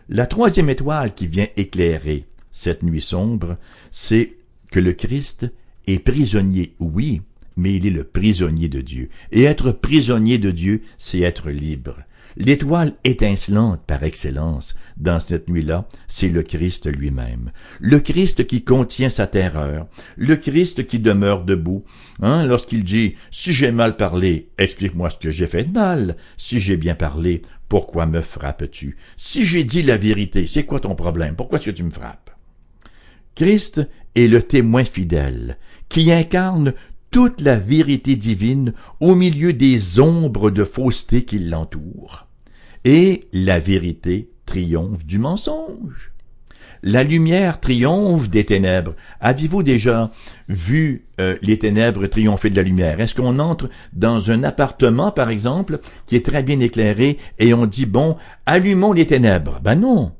La 0.08 0.26
troisième 0.26 0.70
étoile 0.70 1.14
qui 1.14 1.26
vient 1.26 1.48
éclairer 1.56 2.26
cette 2.52 2.84
nuit 2.84 3.00
sombre, 3.00 3.56
c'est 3.90 4.36
que 4.70 4.78
le 4.78 4.92
Christ 4.92 5.50
est 5.88 5.98
prisonnier, 5.98 6.74
oui, 6.78 7.22
mais 7.56 7.74
il 7.74 7.86
est 7.86 7.90
le 7.90 8.04
prisonnier 8.04 8.68
de 8.68 8.80
Dieu. 8.80 9.08
Et 9.32 9.42
être 9.42 9.72
prisonnier 9.72 10.38
de 10.38 10.52
Dieu, 10.52 10.82
c'est 10.96 11.20
être 11.20 11.50
libre. 11.50 11.96
L'étoile 12.38 12.92
étincelante 13.04 13.80
par 13.86 14.02
excellence 14.02 14.74
dans 14.98 15.20
cette 15.20 15.48
nuit-là, 15.48 15.88
c'est 16.06 16.28
le 16.28 16.42
Christ 16.42 16.86
lui-même. 16.94 17.50
Le 17.80 17.98
Christ 17.98 18.46
qui 18.46 18.62
contient 18.62 19.08
sa 19.08 19.26
terreur, 19.26 19.86
le 20.16 20.36
Christ 20.36 20.86
qui 20.86 20.98
demeure 20.98 21.44
debout, 21.44 21.84
hein, 22.20 22.44
lorsqu'il 22.44 22.84
dit 22.84 23.14
«Si 23.30 23.54
j'ai 23.54 23.72
mal 23.72 23.96
parlé, 23.96 24.50
explique-moi 24.58 25.08
ce 25.08 25.16
que 25.16 25.30
j'ai 25.30 25.46
fait 25.46 25.64
de 25.64 25.72
mal. 25.72 26.18
Si 26.36 26.60
j'ai 26.60 26.76
bien 26.76 26.94
parlé, 26.94 27.40
pourquoi 27.70 28.04
me 28.04 28.20
frappes-tu? 28.20 28.98
Si 29.16 29.46
j'ai 29.46 29.64
dit 29.64 29.82
la 29.82 29.96
vérité, 29.96 30.46
c'est 30.46 30.66
quoi 30.66 30.80
ton 30.80 30.94
problème? 30.94 31.36
Pourquoi 31.36 31.58
est-ce 31.58 31.66
que 31.66 31.70
tu 31.70 31.84
me 31.84 31.90
frappes?» 31.90 32.30
Christ 33.34 33.80
est 34.14 34.28
le 34.28 34.42
témoin 34.42 34.84
fidèle, 34.84 35.56
qui 35.88 36.12
incarne 36.12 36.74
toute 37.10 37.40
la 37.40 37.58
vérité 37.58 38.14
divine 38.14 38.74
au 39.00 39.14
milieu 39.14 39.54
des 39.54 40.00
ombres 40.00 40.50
de 40.50 40.64
fausseté 40.64 41.24
qui 41.24 41.38
l'entourent 41.38 42.25
et 42.86 43.26
la 43.32 43.58
vérité 43.58 44.30
triomphe 44.46 45.04
du 45.04 45.18
mensonge. 45.18 46.12
La 46.84 47.02
lumière 47.02 47.58
triomphe 47.58 48.30
des 48.30 48.44
ténèbres. 48.44 48.94
Avez-vous 49.18 49.64
déjà 49.64 50.12
vu 50.48 51.06
euh, 51.20 51.36
les 51.42 51.58
ténèbres 51.58 52.06
triompher 52.06 52.48
de 52.48 52.54
la 52.54 52.62
lumière? 52.62 53.00
Est-ce 53.00 53.16
qu'on 53.16 53.40
entre 53.40 53.68
dans 53.92 54.30
un 54.30 54.44
appartement, 54.44 55.10
par 55.10 55.30
exemple, 55.30 55.80
qui 56.06 56.14
est 56.14 56.24
très 56.24 56.44
bien 56.44 56.60
éclairé 56.60 57.18
et 57.40 57.54
on 57.54 57.66
dit, 57.66 57.86
bon, 57.86 58.16
allumons 58.46 58.92
les 58.92 59.08
ténèbres? 59.08 59.58
Ben 59.64 59.74
non. 59.74 60.12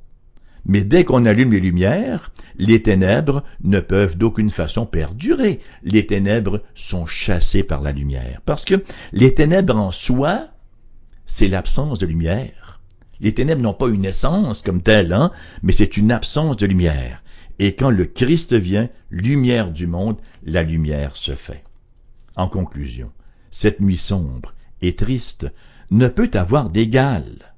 Mais 0.65 0.83
dès 0.83 1.05
qu'on 1.05 1.25
allume 1.25 1.53
les 1.53 1.61
lumières, 1.61 2.33
les 2.59 2.83
ténèbres 2.83 3.45
ne 3.63 3.79
peuvent 3.79 4.19
d'aucune 4.19 4.51
façon 4.51 4.87
perdurer. 4.87 5.61
Les 5.85 6.05
ténèbres 6.05 6.63
sont 6.75 7.07
chassées 7.07 7.63
par 7.63 7.81
la 7.81 7.93
lumière. 7.93 8.41
Parce 8.45 8.65
que 8.65 8.83
les 9.13 9.35
ténèbres 9.35 9.77
en 9.77 9.93
soi, 9.93 10.49
c'est 11.27 11.49
l'absence 11.49 11.99
de 11.99 12.07
lumière. 12.07 12.81
Les 13.21 13.35
ténèbres 13.35 13.63
n'ont 13.63 13.75
pas 13.75 13.89
une 13.89 14.05
essence 14.05 14.63
comme 14.63 14.83
telle, 14.83 15.13
hein, 15.13 15.33
mais 15.63 15.73
c'est 15.73 15.97
une 15.97 16.13
absence 16.13 16.57
de 16.57 16.67
lumière. 16.67 17.23
Et 17.59 17.75
quand 17.75 17.91
le 17.91 18.05
Christ 18.05 18.55
vient, 18.55 18.89
lumière 19.11 19.71
du 19.71 19.87
monde, 19.87 20.19
la 20.45 20.63
lumière 20.63 21.17
se 21.17 21.35
fait. 21.35 21.65
En 22.37 22.49
conclusion, 22.49 23.11
cette 23.51 23.81
nuit 23.81 23.97
sombre 23.97 24.55
et 24.83 24.95
triste 24.95 25.47
ne 25.91 26.09
peut 26.09 26.31
avoir 26.35 26.69
d'égal. 26.69 27.55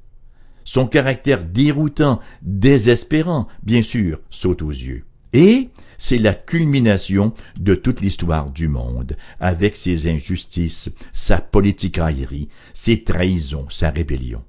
Son 0.65 0.87
caractère 0.87 1.43
déroutant, 1.43 2.21
désespérant, 2.43 3.49
bien 3.63 3.83
sûr, 3.83 4.21
saute 4.31 4.63
aux 4.63 4.71
yeux. 4.71 5.05
Et 5.33 5.69
c'est 5.99 6.19
la 6.19 6.35
culmination 6.35 7.35
de 7.59 7.75
toute 7.75 8.01
l'histoire 8.01 8.51
du 8.51 8.69
monde, 8.69 9.17
avec 9.41 9.77
ses 9.77 10.09
injustices, 10.09 10.91
sa 11.13 11.39
politicaillerie, 11.41 12.49
ses 12.73 13.03
trahisons, 13.03 13.67
sa 13.69 13.91
rébellion. 13.91 14.43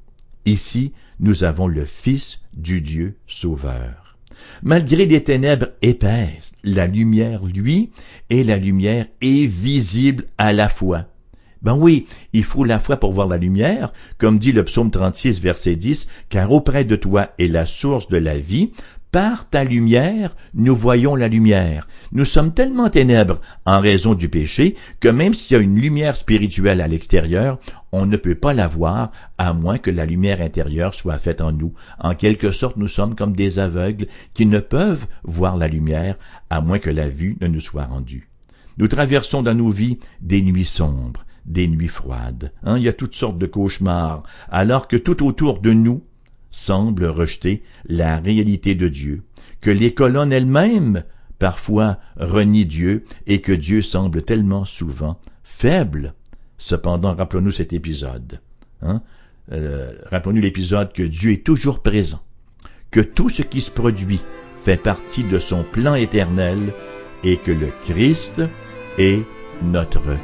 Ici, 0.46 0.94
nous 1.20 1.44
avons 1.44 1.68
le 1.68 1.86
Fils 1.86 2.40
du 2.54 2.82
Dieu 2.82 3.18
Sauveur. 3.28 4.18
Malgré 4.64 5.06
les 5.06 5.24
ténèbres 5.24 5.70
épaisses, 5.82 6.54
la 6.64 6.88
lumière, 6.88 7.44
lui, 7.44 7.92
et 8.30 8.44
la 8.44 8.58
lumière 8.58 9.08
est 9.22 9.46
visible 9.46 10.26
à 10.38 10.54
la 10.54 10.70
fois. 10.70 11.06
Ben 11.62 11.76
oui, 11.76 12.08
il 12.32 12.46
faut 12.46 12.64
la 12.64 12.80
foi 12.80 12.98
pour 12.98 13.12
voir 13.12 13.28
la 13.28 13.38
lumière, 13.38 13.92
comme 14.18 14.40
dit 14.40 14.54
le 14.54 14.64
psaume 14.64 14.92
36, 14.92 15.42
verset 15.42 15.76
10, 15.76 16.08
car 16.30 16.52
auprès 16.54 16.86
de 16.86 16.96
toi 16.96 17.32
est 17.38 17.50
la 17.50 17.66
source 17.66 18.08
de 18.08 18.18
la 18.18 18.40
vie, 18.40 18.72
par 19.12 19.50
ta 19.50 19.64
lumière, 19.64 20.36
nous 20.54 20.76
voyons 20.76 21.16
la 21.16 21.28
lumière. 21.28 21.88
Nous 22.12 22.26
sommes 22.26 22.54
tellement 22.54 22.90
ténèbres 22.90 23.42
en 23.66 23.80
raison 23.80 24.14
du 24.14 24.30
péché 24.30 24.76
que 25.00 25.08
même 25.08 25.34
s'il 25.34 25.58
y 25.58 25.60
a 25.60 25.64
une 25.64 25.80
lumière 25.80 26.16
spirituelle 26.16 26.82
à 26.82 26.88
l'extérieur, 26.88 27.60
on 27.92 28.06
ne 28.06 28.18
peut 28.18 28.36
pas 28.36 28.54
la 28.54 28.68
voir 28.68 29.12
à 29.38 29.54
moins 29.54 29.80
que 29.80 29.90
la 29.90 30.06
lumière 30.06 30.42
intérieure 30.42 30.94
soit 30.94 31.18
faite 31.18 31.42
en 31.42 31.52
nous. 31.52 31.74
En 32.00 32.14
quelque 32.14 32.52
sorte, 32.52 32.78
nous 32.78 32.88
sommes 32.88 33.16
comme 33.16 33.36
des 33.36 33.58
aveugles 33.58 34.08
qui 34.34 34.46
ne 34.46 34.60
peuvent 34.60 35.08
voir 35.24 35.58
la 35.58 35.68
lumière 35.68 36.18
à 36.50 36.62
moins 36.62 36.80
que 36.80 36.92
la 36.92 37.10
vue 37.10 37.36
ne 37.42 37.48
nous 37.48 37.62
soit 37.62 37.86
rendue. 37.86 38.30
Nous 38.78 38.88
traversons 38.88 39.42
dans 39.42 39.56
nos 39.56 39.72
vies 39.72 40.00
des 40.22 40.42
nuits 40.42 40.66
sombres, 40.66 41.26
des 41.46 41.68
nuits 41.68 41.88
froides. 41.88 42.54
Hein, 42.64 42.78
il 42.78 42.84
y 42.84 42.88
a 42.88 42.94
toutes 42.94 43.16
sortes 43.16 43.38
de 43.38 43.48
cauchemars, 43.48 44.24
alors 44.50 44.88
que 44.88 44.96
tout 44.96 45.26
autour 45.26 45.60
de 45.60 45.74
nous, 45.74 46.04
semble 46.52 47.06
rejeter 47.06 47.64
la 47.88 48.20
réalité 48.20 48.76
de 48.76 48.88
Dieu, 48.88 49.24
que 49.62 49.70
les 49.70 49.94
colonnes 49.94 50.34
elles-mêmes 50.34 51.04
parfois 51.38 52.00
renient 52.18 52.66
Dieu 52.66 53.06
et 53.28 53.42
que 53.42 53.52
Dieu 53.52 53.82
semble 53.82 54.24
tellement 54.24 54.66
souvent 54.66 55.20
faible. 55.44 56.14
Cependant, 56.58 57.16
rappelons-nous 57.16 57.54
cet 57.54 57.74
épisode. 57.74 58.42
Hein? 58.82 59.02
Euh, 59.52 59.94
rappelons-nous 60.12 60.42
l'épisode 60.42 60.94
que 60.94 61.04
Dieu 61.04 61.32
est 61.32 61.46
toujours 61.46 61.82
présent, 61.82 62.20
que 62.92 63.00
tout 63.00 63.30
ce 63.30 63.42
qui 63.42 63.62
se 63.62 63.72
produit 63.72 64.22
fait 64.56 64.78
partie 64.78 65.24
de 65.24 65.40
son 65.40 65.64
plan 65.64 65.96
éternel 65.96 66.74
et 67.24 67.38
que 67.38 67.52
le 67.52 67.70
Christ 67.86 68.42
est 68.98 69.24
notre 69.62 70.18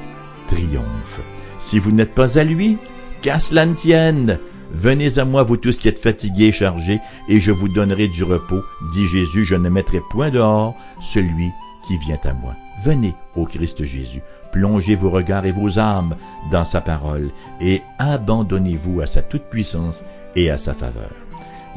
triomphe. 0.47 1.21
Si 1.59 1.79
vous 1.79 1.91
n'êtes 1.91 2.13
pas 2.13 2.37
à 2.37 2.43
lui, 2.43 2.77
qu'à 3.21 3.39
cela 3.39 3.65
ne 3.65 3.73
tienne, 3.73 4.39
Venez 4.71 5.19
à 5.19 5.25
moi, 5.25 5.43
vous 5.43 5.57
tous 5.57 5.77
qui 5.77 5.87
êtes 5.87 5.99
fatigués 5.99 6.47
et 6.47 6.51
chargés, 6.51 6.99
et 7.29 7.39
je 7.39 7.51
vous 7.51 7.69
donnerai 7.69 8.07
du 8.07 8.23
repos, 8.23 8.63
dit 8.93 9.07
Jésus, 9.07 9.45
je 9.45 9.55
ne 9.55 9.69
mettrai 9.69 10.01
point 10.09 10.29
dehors 10.29 10.75
celui 11.01 11.51
qui 11.87 11.97
vient 11.97 12.19
à 12.23 12.33
moi. 12.33 12.55
Venez, 12.83 13.13
ô 13.35 13.45
Christ 13.45 13.85
Jésus, 13.85 14.21
plongez 14.51 14.95
vos 14.95 15.09
regards 15.09 15.45
et 15.45 15.51
vos 15.51 15.79
âmes 15.79 16.15
dans 16.51 16.65
sa 16.65 16.81
parole, 16.81 17.29
et 17.61 17.81
abandonnez-vous 17.99 19.01
à 19.01 19.07
sa 19.07 19.21
toute-puissance 19.21 20.03
et 20.35 20.49
à 20.49 20.57
sa 20.57 20.73
faveur. 20.73 21.11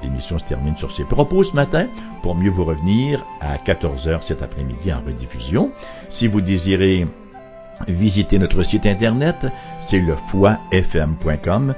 L'émission 0.03 0.38
se 0.38 0.44
termine 0.44 0.77
sur 0.77 0.92
ces 0.92 1.05
propos 1.05 1.42
ce 1.42 1.55
matin, 1.55 1.87
pour 2.22 2.35
mieux 2.35 2.51
vous 2.51 2.64
revenir 2.64 3.24
à 3.40 3.57
14h 3.57 4.22
cet 4.22 4.42
après-midi 4.42 4.92
en 4.92 5.01
rediffusion. 5.01 5.72
Si 6.09 6.27
vous 6.27 6.40
désirez 6.40 7.07
visiter 7.87 8.38
notre 8.38 8.62
site 8.62 8.87
internet, 8.87 9.46
c'est 9.81 10.01
le 10.01 10.14
foifm.com 10.29 11.74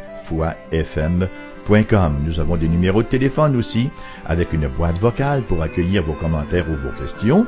Nous 2.25 2.40
avons 2.40 2.57
des 2.57 2.69
numéros 2.69 3.03
de 3.03 3.09
téléphone 3.09 3.55
aussi, 3.57 3.90
avec 4.27 4.53
une 4.53 4.66
boîte 4.66 4.99
vocale 4.99 5.43
pour 5.43 5.62
accueillir 5.62 6.03
vos 6.03 6.14
commentaires 6.14 6.66
ou 6.69 6.75
vos 6.75 6.90
questions. 7.01 7.47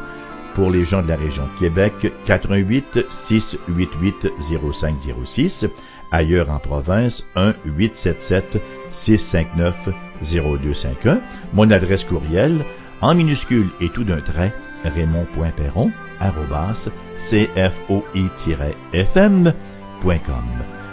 Pour 0.55 0.71
les 0.71 0.85
gens 0.85 1.03
de 1.03 1.09
la 1.09 1.17
région 1.17 1.49
de 1.55 1.59
Québec, 1.59 2.13
88 2.25 3.07
688 3.11 4.33
0506. 4.39 5.67
Ailleurs 6.11 6.51
en 6.51 6.59
province, 6.59 7.25
1 7.37 7.55
877 7.65 8.63
659 8.91 9.89
0251. 10.23 11.21
Mon 11.55 11.71
adresse 11.71 12.05
courriel, 12.05 12.65
en 13.01 13.15
minuscule 13.15 13.71
et 13.81 13.89
tout 13.89 14.05
d'un 14.05 14.21
trait, 14.21 14.55
raymond.perron, 14.85 15.91
cfoi-fm.com. 17.17 17.55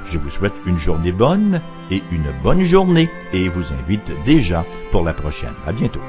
Je 0.06 0.18
vous 0.18 0.30
souhaite 0.30 0.54
une 0.66 0.78
journée 0.78 1.12
bonne 1.12 1.62
et 1.92 2.04
une 2.12 2.32
bonne 2.44 2.64
journée 2.64 3.10
et 3.34 3.50
vous 3.50 3.74
invite 3.74 4.12
déjà 4.26 4.66
pour 4.92 5.04
la 5.04 5.14
prochaine. 5.14 5.54
À 5.66 5.72
bientôt. 5.72 6.02